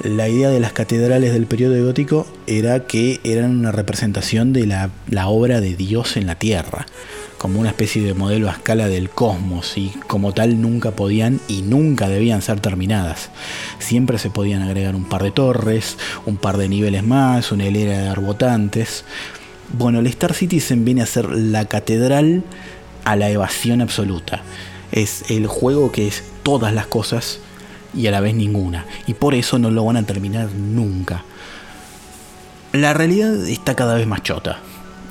la 0.03 0.29
idea 0.29 0.49
de 0.49 0.59
las 0.59 0.71
catedrales 0.71 1.33
del 1.33 1.47
periodo 1.47 1.83
gótico 1.83 2.27
era 2.45 2.85
que 2.85 3.19
eran 3.23 3.57
una 3.57 3.71
representación 3.71 4.53
de 4.53 4.67
la 4.67 5.27
obra 5.27 5.59
de 5.59 5.75
Dios 5.75 6.17
en 6.17 6.27
la 6.27 6.35
tierra, 6.35 6.85
como 7.39 7.59
una 7.59 7.69
especie 7.69 8.03
de 8.03 8.13
modelo 8.13 8.49
a 8.49 8.53
escala 8.53 8.87
del 8.87 9.09
cosmos, 9.09 9.75
y 9.79 9.89
como 10.05 10.31
tal 10.31 10.61
nunca 10.61 10.91
podían 10.91 11.39
y 11.47 11.63
nunca 11.63 12.07
debían 12.07 12.43
ser 12.43 12.59
terminadas. 12.59 13.31
Siempre 13.79 14.19
se 14.19 14.29
podían 14.29 14.61
agregar 14.61 14.95
un 14.95 15.05
par 15.05 15.23
de 15.23 15.31
torres, 15.31 15.97
un 16.27 16.37
par 16.37 16.57
de 16.57 16.69
niveles 16.69 17.03
más, 17.03 17.51
una 17.51 17.65
hilera 17.65 17.97
de 17.97 18.09
arbotantes, 18.09 19.03
bueno, 19.71 19.99
el 19.99 20.07
Star 20.07 20.33
Citizen 20.33 20.83
viene 20.83 21.03
a 21.03 21.05
ser 21.05 21.29
la 21.29 21.65
catedral 21.65 22.43
a 23.05 23.15
la 23.15 23.29
evasión 23.29 23.81
absoluta. 23.81 24.41
Es 24.91 25.29
el 25.29 25.47
juego 25.47 25.91
que 25.91 26.07
es 26.07 26.23
todas 26.43 26.73
las 26.73 26.87
cosas 26.87 27.39
y 27.93 28.07
a 28.07 28.11
la 28.11 28.19
vez 28.19 28.33
ninguna. 28.33 28.85
Y 29.05 29.13
por 29.13 29.35
eso 29.35 29.59
no 29.59 29.69
lo 29.69 29.85
van 29.85 29.97
a 29.97 30.03
terminar 30.03 30.49
nunca. 30.53 31.23
La 32.73 32.93
realidad 32.93 33.47
está 33.47 33.75
cada 33.75 33.95
vez 33.95 34.07
más 34.07 34.23
chota. 34.23 34.59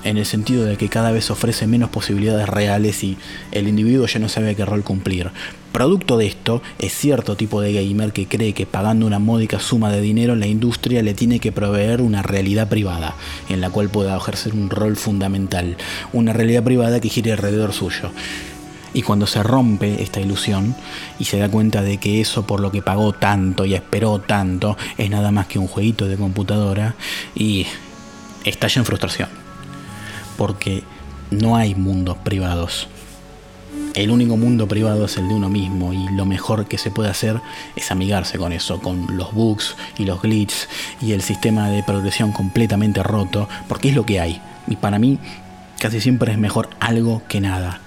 En 0.05 0.17
el 0.17 0.27
sentido 0.27 0.65
de 0.65 0.77
que 0.77 0.89
cada 0.89 1.11
vez 1.11 1.31
ofrece 1.31 1.67
menos 1.67 1.91
posibilidades 1.91 2.49
reales 2.49 3.03
y 3.03 3.17
el 3.51 3.69
individuo 3.69 4.07
ya 4.07 4.21
no 4.21 4.29
sabe 4.29 4.55
qué 4.55 4.65
rol 4.65 4.85
cumplir. 4.85 5.31
Producto 5.73 6.17
de 6.17 6.27
esto 6.27 6.63
es 6.79 6.93
cierto 6.93 7.37
tipo 7.37 7.61
de 7.61 7.73
gamer 7.73 8.13
que 8.13 8.27
cree 8.27 8.53
que 8.53 8.65
pagando 8.65 9.07
una 9.07 9.19
módica 9.19 9.61
suma 9.61 9.93
de 9.93 10.01
dinero 10.01 10.35
la 10.35 10.47
industria 10.47 11.03
le 11.03 11.15
tiene 11.15 11.41
que 11.41 11.53
proveer 11.53 12.01
una 12.01 12.23
realidad 12.23 12.69
privada, 12.69 13.17
en 13.49 13.61
la 13.61 13.71
cual 13.71 13.89
pueda 13.89 14.17
ejercer 14.17 14.55
un 14.55 14.71
rol 14.71 14.97
fundamental, 14.97 15.77
una 16.13 16.33
realidad 16.33 16.65
privada 16.65 17.01
que 17.01 17.09
gire 17.09 17.33
alrededor 17.33 17.73
suyo. 17.73 18.11
Y 18.95 19.03
cuando 19.03 19.27
se 19.27 19.43
rompe 19.43 20.03
esta 20.03 20.21
ilusión 20.21 20.75
y 21.19 21.27
se 21.27 21.39
da 21.39 21.51
cuenta 21.51 21.83
de 21.83 21.99
que 21.99 22.21
eso 22.21 22.47
por 22.47 22.61
lo 22.61 22.73
que 22.73 22.83
pagó 22.83 23.13
tanto 23.13 23.67
y 23.67 23.75
esperó 23.75 24.21
tanto 24.21 24.77
es 24.97 25.11
nada 25.11 25.31
más 25.31 25.47
que 25.47 25.59
un 25.59 25.69
jueguito 25.69 26.07
de 26.07 26.17
computadora 26.17 26.95
y 27.35 27.67
estalla 28.45 28.81
en 28.81 28.87
frustración. 28.87 29.48
Porque 30.39 30.85
no 31.31 31.57
hay 31.57 31.75
mundos 31.75 32.17
privados. 32.25 32.89
El 33.95 34.11
único 34.11 34.37
mundo 34.37 34.67
privado 34.67 35.05
es 35.05 35.17
el 35.19 35.29
de 35.29 35.35
uno 35.35 35.51
mismo 35.51 35.93
y 35.93 36.09
lo 36.11 36.25
mejor 36.25 36.67
que 36.67 36.79
se 36.79 36.91
puede 36.91 37.11
hacer 37.11 37.41
es 37.77 37.91
amigarse 37.91 38.39
con 38.39 38.53
eso, 38.53 38.81
con 38.81 39.17
los 39.17 39.35
bugs 39.35 39.77
y 39.99 40.05
los 40.05 40.23
glitches 40.23 40.69
y 41.03 41.13
el 41.13 41.21
sistema 41.21 41.69
de 41.69 41.83
progresión 41.83 42.33
completamente 42.33 43.03
roto, 43.03 43.49
porque 43.69 43.91
es 43.91 43.95
lo 43.95 44.07
que 44.07 44.21
hay. 44.21 44.41
Y 44.67 44.77
para 44.77 44.99
mí 44.99 45.19
casi 45.79 46.01
siempre 46.01 46.33
es 46.33 46.39
mejor 46.39 46.71
algo 46.81 47.23
que 47.29 47.41
nada. 47.41 47.81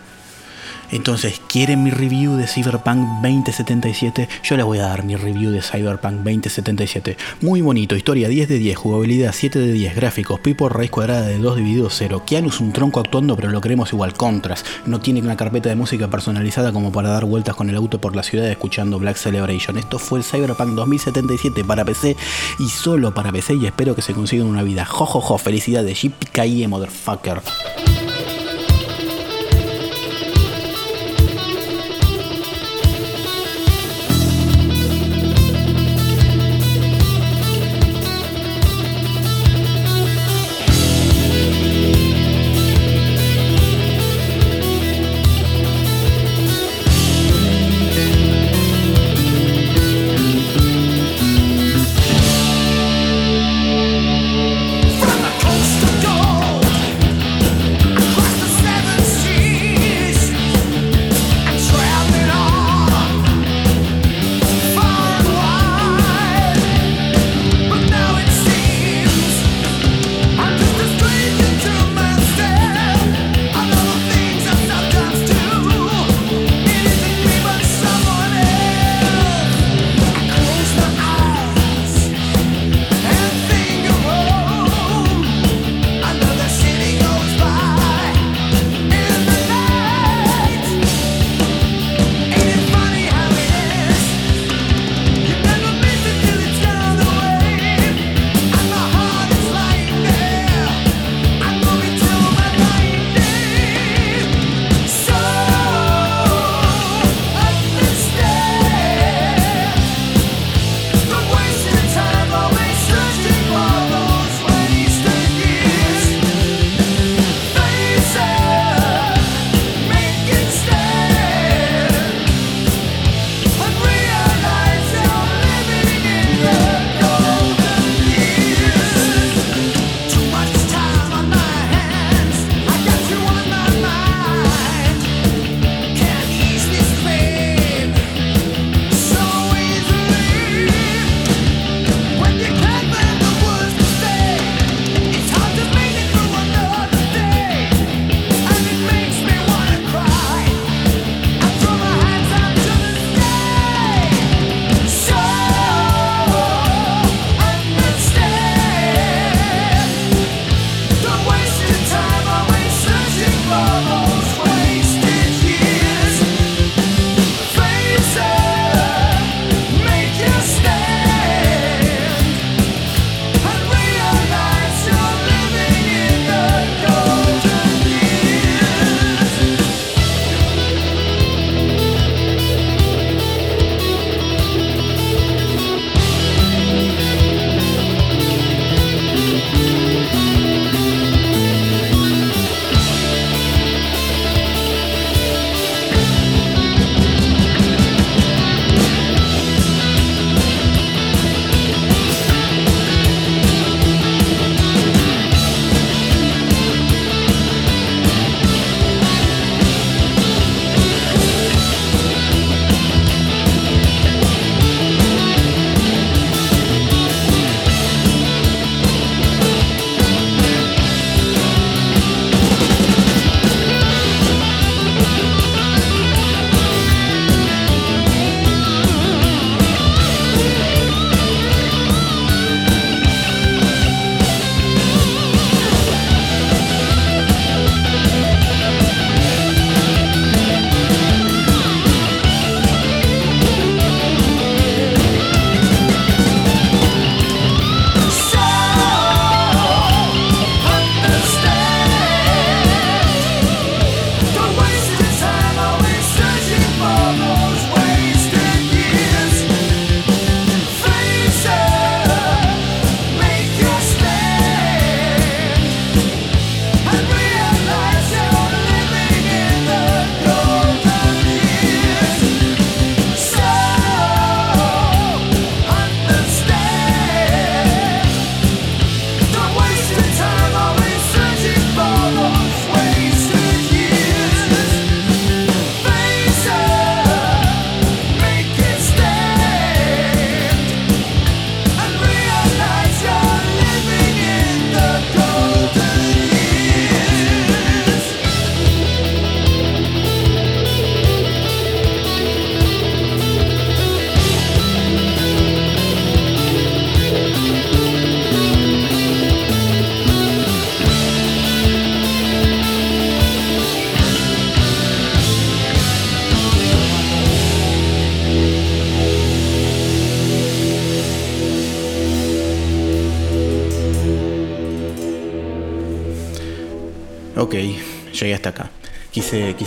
Entonces, 0.91 1.41
¿quieren 1.47 1.83
mi 1.83 1.89
review 1.89 2.35
de 2.35 2.47
Cyberpunk 2.47 2.99
2077? 3.21 4.27
Yo 4.43 4.57
les 4.57 4.65
voy 4.65 4.79
a 4.79 4.87
dar 4.87 5.03
mi 5.03 5.15
review 5.15 5.51
de 5.51 5.61
Cyberpunk 5.61 6.15
2077. 6.17 7.17
Muy 7.41 7.61
bonito, 7.61 7.95
historia 7.95 8.27
10 8.27 8.49
de 8.49 8.57
10, 8.59 8.77
jugabilidad 8.77 9.31
7 9.33 9.59
de 9.59 9.71
10, 9.71 9.95
gráficos, 9.95 10.39
pipo 10.41 10.67
raíz 10.69 10.91
cuadrada 10.91 11.27
de 11.27 11.37
2 11.37 11.55
dividido 11.55 11.89
0. 11.89 12.23
Keanu 12.25 12.51
un 12.59 12.73
tronco 12.73 12.99
actuando, 12.99 13.35
pero 13.35 13.49
lo 13.49 13.61
queremos 13.61 13.93
igual, 13.93 14.13
contras. 14.13 14.65
No 14.85 14.99
tiene 14.99 15.21
una 15.21 15.37
carpeta 15.37 15.69
de 15.69 15.75
música 15.75 16.09
personalizada 16.09 16.73
como 16.73 16.91
para 16.91 17.09
dar 17.09 17.25
vueltas 17.25 17.55
con 17.55 17.69
el 17.69 17.77
auto 17.77 18.01
por 18.01 18.15
la 18.15 18.23
ciudad 18.23 18.47
escuchando 18.49 18.99
Black 18.99 19.15
Celebration. 19.15 19.77
Esto 19.77 19.97
fue 19.97 20.19
el 20.19 20.25
Cyberpunk 20.25 20.71
2077 20.75 21.63
para 21.63 21.85
PC 21.85 22.17
y 22.59 22.67
solo 22.67 23.13
para 23.13 23.31
PC 23.31 23.55
y 23.55 23.65
espero 23.65 23.95
que 23.95 24.01
se 24.01 24.13
consigan 24.13 24.47
una 24.47 24.63
vida. 24.63 24.85
Jojojo, 24.85 25.21
jo, 25.21 25.27
jo, 25.27 25.37
felicidades, 25.37 26.05
motherfucker. 26.67 27.41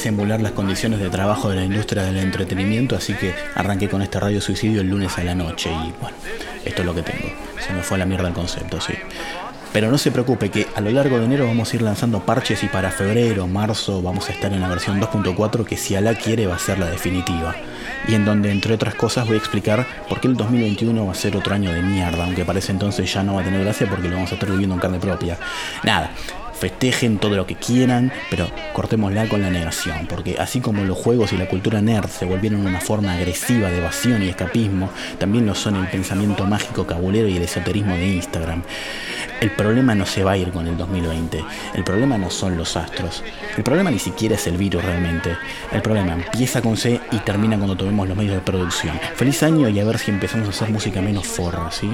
Emular 0.08 0.40
las 0.42 0.52
condiciones 0.52 1.00
de 1.00 1.08
trabajo 1.08 1.48
de 1.48 1.56
la 1.56 1.64
industria 1.64 2.02
del 2.02 2.18
entretenimiento, 2.18 2.94
así 2.94 3.14
que 3.14 3.34
arranqué 3.54 3.88
con 3.88 4.02
este 4.02 4.20
radio 4.20 4.40
suicidio 4.40 4.82
el 4.82 4.88
lunes 4.88 5.16
a 5.16 5.24
la 5.24 5.34
noche 5.34 5.70
y 5.70 5.94
bueno, 6.00 6.16
esto 6.64 6.82
es 6.82 6.86
lo 6.86 6.94
que 6.94 7.02
tengo. 7.02 7.32
Se 7.66 7.72
me 7.72 7.82
fue 7.82 7.96
a 7.96 8.00
la 8.00 8.06
mierda 8.06 8.28
el 8.28 8.34
concepto, 8.34 8.80
sí. 8.80 8.92
Pero 9.72 9.90
no 9.90 9.98
se 9.98 10.12
preocupe 10.12 10.50
que 10.50 10.68
a 10.76 10.80
lo 10.80 10.90
largo 10.90 11.18
de 11.18 11.24
enero 11.24 11.46
vamos 11.46 11.72
a 11.72 11.76
ir 11.76 11.82
lanzando 11.82 12.20
parches 12.20 12.62
y 12.62 12.68
para 12.68 12.90
febrero, 12.90 13.48
marzo 13.48 14.02
vamos 14.02 14.28
a 14.28 14.32
estar 14.32 14.52
en 14.52 14.60
la 14.60 14.68
versión 14.68 15.00
2.4 15.00 15.64
que 15.64 15.76
si 15.76 15.96
Alá 15.96 16.14
quiere 16.14 16.46
va 16.46 16.54
a 16.54 16.58
ser 16.60 16.78
la 16.78 16.86
definitiva. 16.86 17.56
Y 18.06 18.14
en 18.14 18.24
donde 18.24 18.52
entre 18.52 18.74
otras 18.74 18.94
cosas 18.94 19.26
voy 19.26 19.34
a 19.34 19.38
explicar 19.38 19.86
por 20.08 20.20
qué 20.20 20.28
el 20.28 20.36
2021 20.36 21.06
va 21.06 21.12
a 21.12 21.16
ser 21.16 21.36
otro 21.36 21.54
año 21.54 21.72
de 21.72 21.82
mierda, 21.82 22.24
aunque 22.24 22.44
parece 22.44 22.70
entonces 22.70 23.12
ya 23.12 23.22
no 23.22 23.34
va 23.34 23.40
a 23.40 23.44
tener 23.44 23.64
gracia 23.64 23.88
porque 23.88 24.08
lo 24.08 24.14
vamos 24.14 24.30
a 24.30 24.34
estar 24.34 24.50
viviendo 24.50 24.74
en 24.74 24.80
carne 24.80 25.00
propia. 25.00 25.38
Nada, 25.82 26.12
festejen 26.64 27.18
todo 27.18 27.36
lo 27.36 27.46
que 27.46 27.56
quieran, 27.56 28.10
pero 28.30 28.48
cortémosla 28.72 29.28
con 29.28 29.42
la 29.42 29.50
negación, 29.50 30.06
porque 30.08 30.36
así 30.38 30.60
como 30.60 30.82
los 30.82 30.96
juegos 30.96 31.34
y 31.34 31.36
la 31.36 31.46
cultura 31.46 31.82
nerd 31.82 32.08
se 32.08 32.24
volvieron 32.24 32.64
una 32.64 32.80
forma 32.80 33.12
agresiva 33.12 33.70
de 33.70 33.76
evasión 33.76 34.22
y 34.22 34.30
escapismo, 34.30 34.88
también 35.18 35.44
lo 35.44 35.54
son 35.54 35.76
el 35.76 35.86
pensamiento 35.88 36.46
mágico 36.46 36.86
cabulero 36.86 37.28
y 37.28 37.36
el 37.36 37.42
esoterismo 37.42 37.94
de 37.96 38.06
Instagram. 38.06 38.62
El 39.42 39.50
problema 39.50 39.94
no 39.94 40.06
se 40.06 40.24
va 40.24 40.32
a 40.32 40.36
ir 40.38 40.52
con 40.52 40.66
el 40.66 40.78
2020, 40.78 41.44
el 41.74 41.84
problema 41.84 42.16
no 42.16 42.30
son 42.30 42.56
los 42.56 42.78
astros, 42.78 43.22
el 43.58 43.62
problema 43.62 43.90
ni 43.90 43.98
siquiera 43.98 44.36
es 44.36 44.46
el 44.46 44.56
virus 44.56 44.82
realmente, 44.82 45.36
el 45.70 45.82
problema 45.82 46.14
empieza 46.14 46.62
con 46.62 46.78
C 46.78 46.98
y 47.12 47.18
termina 47.18 47.58
cuando 47.58 47.76
tomemos 47.76 48.08
los 48.08 48.16
medios 48.16 48.36
de 48.36 48.40
producción. 48.40 48.98
Feliz 49.16 49.42
año 49.42 49.68
y 49.68 49.78
a 49.80 49.84
ver 49.84 49.98
si 49.98 50.10
empezamos 50.10 50.46
a 50.46 50.50
hacer 50.50 50.70
música 50.70 51.02
menos 51.02 51.26
forra, 51.26 51.70
¿sí? 51.70 51.90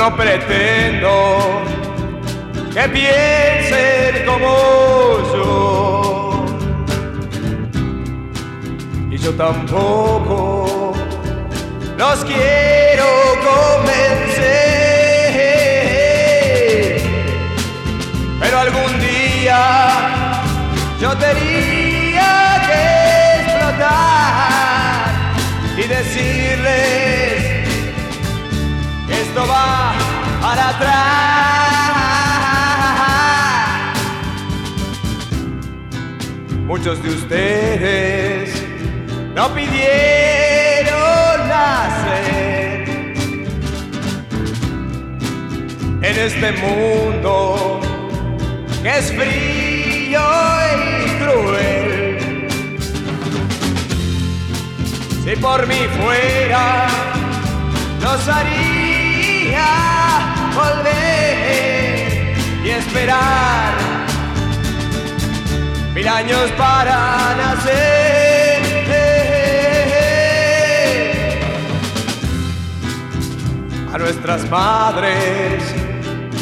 No 0.00 0.16
pretendo 0.16 1.60
que 2.72 2.88
piensen 2.88 4.24
como 4.24 4.56
yo. 5.34 6.46
Y 9.10 9.18
yo 9.18 9.34
tampoco 9.34 10.94
los 11.98 12.24
quiero 12.24 13.04
convencer. 13.50 14.62
Pero 18.40 18.58
algún 18.58 18.98
día 19.00 20.40
yo 20.98 21.14
tenía 21.18 22.62
que 22.68 22.80
explotar 23.42 25.10
y 25.76 25.82
decirles 25.86 27.49
esto 29.30 29.46
va 29.46 29.92
para 30.42 30.68
atrás. 30.70 30.90
Muchos 36.66 37.00
de 37.02 37.10
ustedes 37.10 38.66
no 39.36 39.54
pidieron 39.54 41.48
nacer 41.48 42.88
en 46.02 46.18
este 46.28 46.52
mundo 46.52 47.80
que 48.82 48.98
es 48.98 49.12
frío 49.12 50.22
y 50.74 51.08
cruel. 51.20 52.48
Si 55.24 55.36
por 55.36 55.66
mí 55.68 55.86
fuera, 56.00 56.88
nos 58.02 58.28
haría 58.28 58.69
volver 60.54 62.36
y 62.64 62.70
esperar 62.70 63.74
mil 65.94 66.08
años 66.08 66.50
para 66.56 67.34
nacer. 67.36 68.20
A 73.92 73.98
nuestras 73.98 74.48
madres 74.48 75.64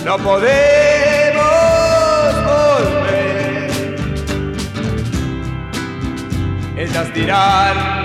no 0.04 0.18
podemos 0.18 1.46
volver. 2.44 3.96
Ellas 6.76 7.14
dirán, 7.14 8.04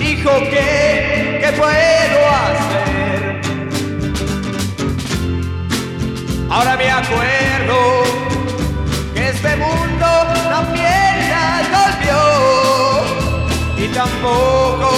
hijo, 0.00 0.30
¿qué, 0.50 1.38
qué 1.40 1.52
puedo 1.56 2.28
hacer? 2.28 2.65
Ahora 6.56 6.74
me 6.78 6.90
acuerdo 6.90 8.02
que 9.12 9.28
este 9.28 9.56
mundo 9.56 10.06
también 10.48 11.28
las 11.28 11.70
golpeó 11.76 12.24
y 13.76 13.88
tampoco 13.88 14.90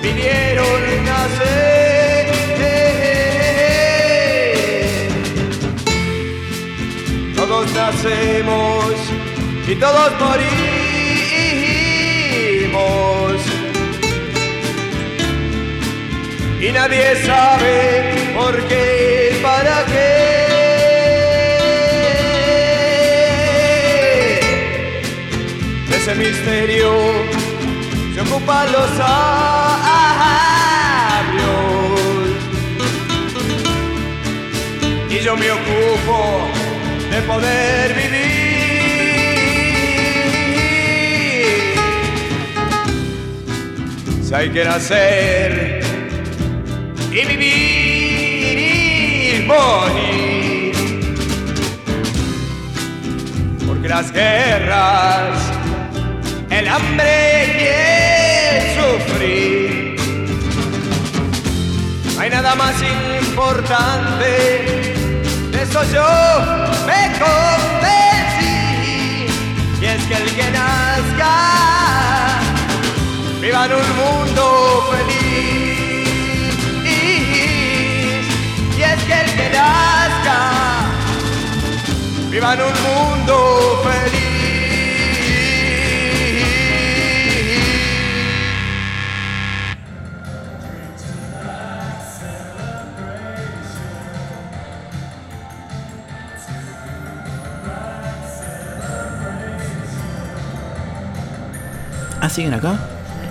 vinieron 0.00 1.04
nacer. 1.04 2.26
Todos 7.36 7.70
nacemos 7.74 8.94
y 9.68 9.74
todos 9.74 10.12
morimos. 10.20 10.52
Y 16.62 16.72
nadie 16.72 17.16
sabe 17.26 18.21
por 18.34 18.54
qué, 18.68 19.38
para 19.42 19.84
qué. 19.86 20.22
De 25.88 25.96
ese 25.96 26.14
misterio 26.14 26.90
se 28.14 28.20
ocupan 28.20 28.72
los 28.72 28.90
sabios. 28.90 29.12
Y 35.10 35.18
yo 35.24 35.36
me 35.36 35.50
ocupo 35.50 36.48
de 37.10 37.22
poder 37.22 37.94
vivir. 37.94 38.42
Hay 44.34 44.48
que 44.48 44.64
nacer 44.64 45.82
y 47.12 47.26
vivir 47.26 47.61
Porque 53.66 53.88
las 53.88 54.10
guerras, 54.12 55.38
el 56.50 56.68
hambre 56.68 57.46
y 57.58 57.66
el 58.48 58.62
sufrir. 58.78 59.96
No 62.14 62.20
hay 62.20 62.30
nada 62.30 62.54
más 62.54 62.74
importante, 63.22 64.30
de 65.50 65.62
eso 65.62 65.82
yo 65.92 66.08
me 66.86 67.12
convencí. 67.18 68.56
Y 69.80 69.84
es 69.84 70.02
que 70.04 70.14
el 70.14 70.34
que 70.34 70.50
nazca, 70.50 71.34
viva 73.40 73.66
en 73.66 73.72
un 73.72 73.96
mundo 73.96 74.90
feliz. 74.90 75.61
Viva 82.32 82.54
en 82.54 82.60
un 82.62 82.72
mundo 82.82 83.82
feliz. 83.84 84.22
Ah, 102.18 102.30
¿siguen 102.30 102.54
acá? 102.54 102.78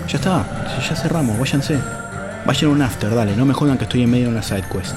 Ya 0.08 0.18
está, 0.18 0.46
ya 0.88 0.96
cerramos, 0.96 1.40
váyanse. 1.40 1.80
Vayan 2.46 2.70
a 2.70 2.74
un 2.74 2.82
after, 2.84 3.16
dale, 3.16 3.36
no 3.36 3.46
me 3.46 3.54
jodan 3.56 3.80
que 3.80 3.86
estoy 3.86 4.04
en 4.04 4.12
medio 4.12 4.26
de 4.26 4.34
una 4.34 4.44
side 4.44 4.66
quest. 4.72 4.96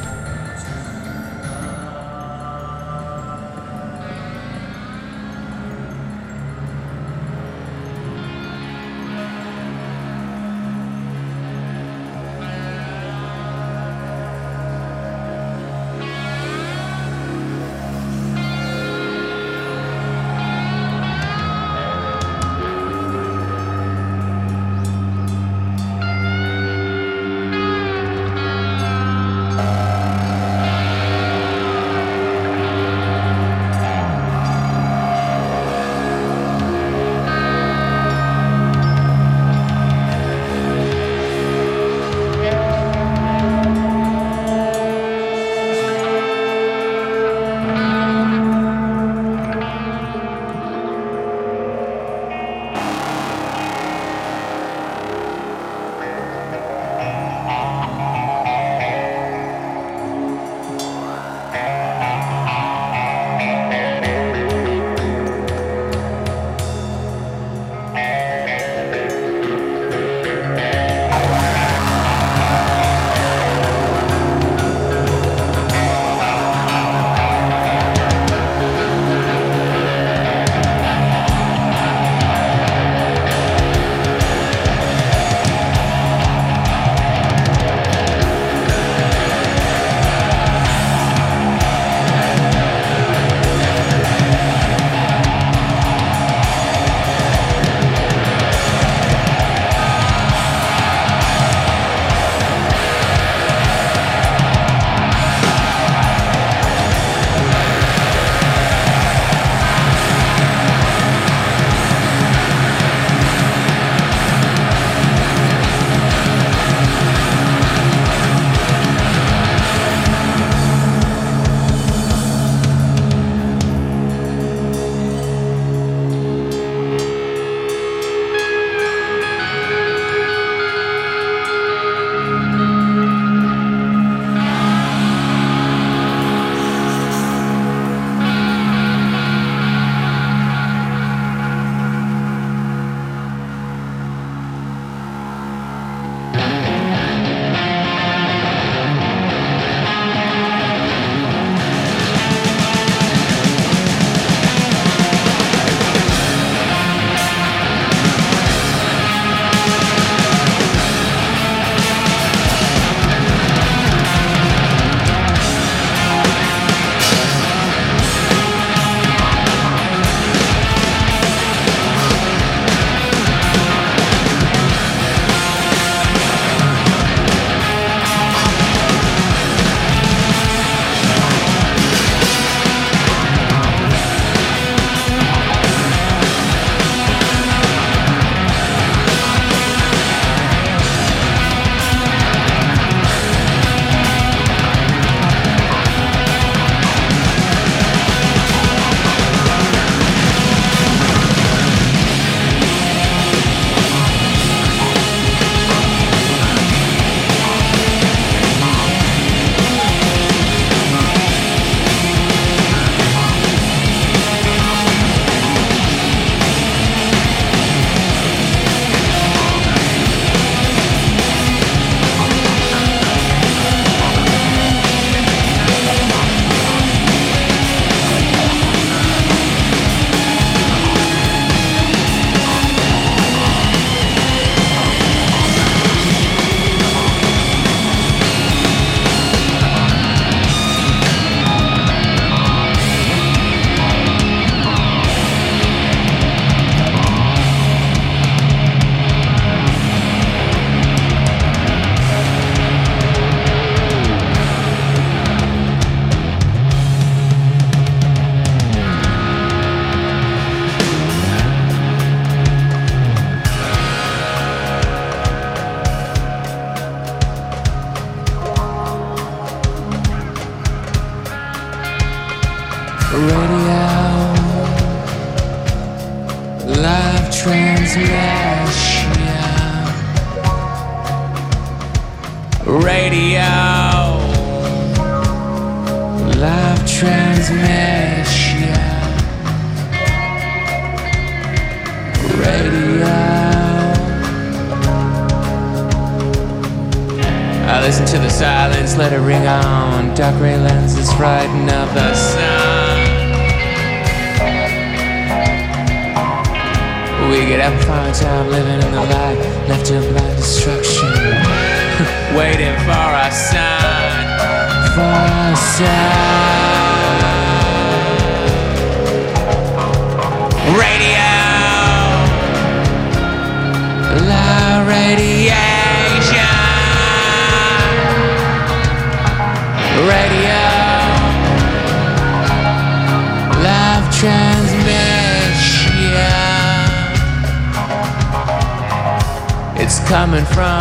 Coming 340.25 340.47
from 340.47 340.74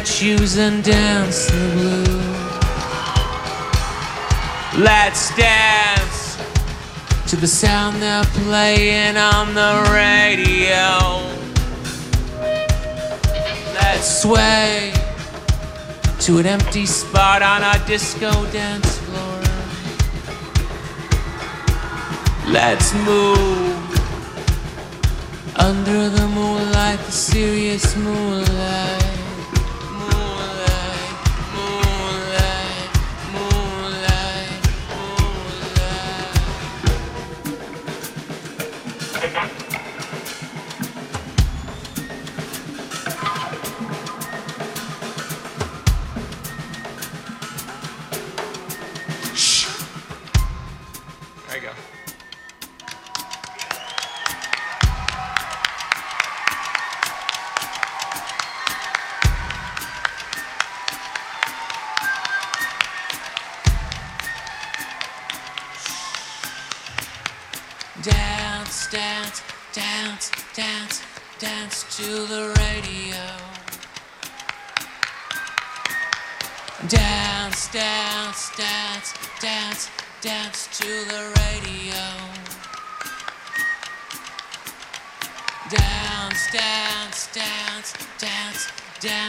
red 0.00 0.08
shoes 0.08 0.56
and 0.56 0.82
dance 0.82 1.46
the 1.50 1.58
blues. 1.74 2.08
Let's 4.78 5.36
dance 5.36 6.38
to 7.28 7.36
the 7.36 7.46
sound 7.46 8.00
they're 8.00 8.24
playing 8.44 9.18
on 9.18 9.52
the 9.52 9.72
radio. 9.92 10.88
Let's 13.74 14.22
sway 14.22 14.94
to 16.20 16.38
an 16.38 16.46
empty 16.46 16.86
spot 16.86 17.42
on 17.42 17.62
a 17.62 17.86
disco 17.86 18.30
dance 18.52 18.96
floor. 19.04 19.40
Let's 22.48 22.94
move 22.94 23.60
under 25.56 26.08
the 26.08 26.26
moonlight, 26.28 27.00
the 27.00 27.12
serious. 27.12 27.96
Moonlight, 27.96 28.99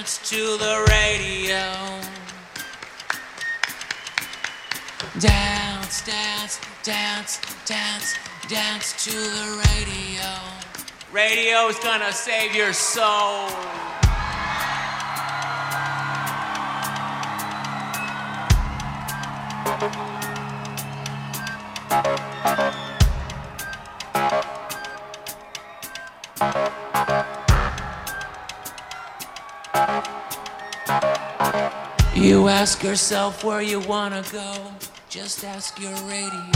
dance 0.02 0.30
to 0.32 0.58
the 0.58 0.84
radio. 0.89 1.62
Dance, 5.20 6.04
dance, 6.04 6.60
dance, 6.82 7.39
dance, 7.68 8.16
dance 8.47 9.06
to 9.06 9.12
the 9.12 9.64
radio. 9.68 10.26
Radio 11.14 11.68
is 11.68 11.78
gonna 11.84 12.12
save 12.12 12.56
your 12.56 12.74
soul. 12.74 13.49
You 32.42 32.48
ask 32.48 32.82
yourself 32.82 33.44
where 33.44 33.62
you 33.62 33.80
wanna 33.82 34.24
go, 34.32 34.74
just 35.10 35.44
ask 35.44 35.80
your 35.80 35.94
radio. 36.10 36.50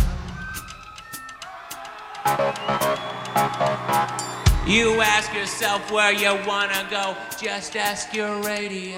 You 4.65 4.99
ask 4.99 5.31
yourself 5.31 5.91
where 5.91 6.11
you 6.11 6.39
wanna 6.47 6.87
go, 6.89 7.15
just 7.39 7.75
ask 7.75 8.15
your 8.15 8.41
radio. 8.41 8.97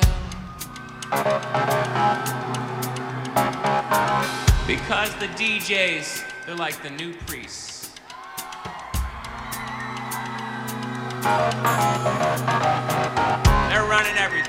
Because 4.66 5.14
the 5.20 5.28
DJs, 5.36 6.24
they're 6.46 6.56
like 6.56 6.82
the 6.84 6.92
new 6.92 7.14
priests. 7.26 7.92
They're 13.68 13.88
running 13.90 14.18
everything. 14.18 14.47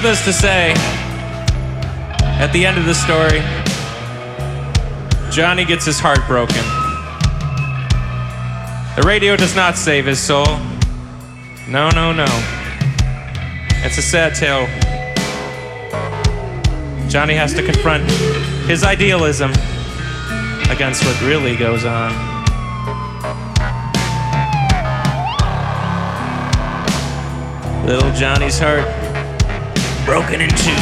Needless 0.00 0.24
to 0.24 0.32
say, 0.32 0.72
at 2.40 2.50
the 2.54 2.64
end 2.64 2.78
of 2.78 2.86
the 2.86 2.94
story, 2.94 3.40
Johnny 5.30 5.66
gets 5.66 5.84
his 5.84 6.00
heart 6.00 6.20
broken. 6.26 6.64
The 8.96 9.06
radio 9.06 9.36
does 9.36 9.54
not 9.54 9.76
save 9.76 10.06
his 10.06 10.18
soul. 10.18 10.46
No, 11.68 11.90
no, 11.90 12.14
no. 12.14 12.24
It's 13.84 13.98
a 13.98 14.02
sad 14.02 14.34
tale. 14.34 14.66
Johnny 17.10 17.34
has 17.34 17.52
to 17.52 17.62
confront 17.62 18.10
his 18.66 18.82
idealism 18.82 19.50
against 20.70 21.04
what 21.04 21.20
really 21.20 21.56
goes 21.56 21.84
on. 21.84 22.10
Little 27.84 28.10
Johnny's 28.12 28.58
heart 28.58 28.99
broken 30.10 30.40
in 30.40 30.50
two. 30.50 30.74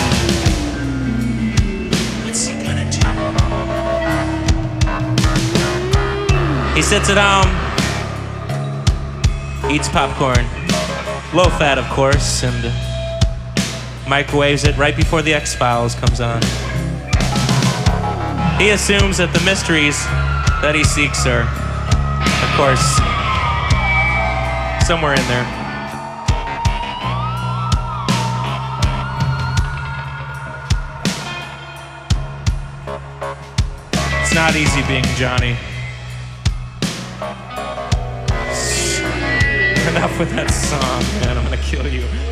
What's 2.25 2.47
he 2.47 2.55
gonna 2.65 2.91
do? 2.91 2.99
He 6.75 6.81
sits 6.81 7.11
at 7.11 7.19
home, 7.21 7.53
eats 9.71 9.91
popcorn, 9.91 10.47
low 11.35 11.51
fat, 11.59 11.77
of 11.77 11.85
course, 11.91 12.43
and 12.43 12.73
microwaves 14.09 14.65
it 14.65 14.79
right 14.79 14.97
before 14.97 15.21
the 15.21 15.35
X 15.35 15.55
Files 15.55 15.95
comes 15.95 16.23
on. 16.23 16.41
He 18.59 18.71
assumes 18.71 19.19
that 19.19 19.35
the 19.35 19.45
mysteries 19.45 20.03
that 20.63 20.75
he 20.75 20.85
seeks 20.85 21.27
are, 21.27 21.45
of 21.45 22.51
course, 22.57 22.97
somewhere 24.89 25.13
in 25.13 25.29
there. 25.29 25.58
It's 34.31 34.35
not 34.35 34.55
easy 34.57 34.83
being 34.83 35.05
Johnny. 35.17 35.53
Enough 39.89 40.19
with 40.19 40.31
that 40.33 40.51
song, 40.51 41.03
man. 41.23 41.39
I'm 41.39 41.45
gonna 41.45 41.57
kill 41.57 41.89
you. 41.89 42.28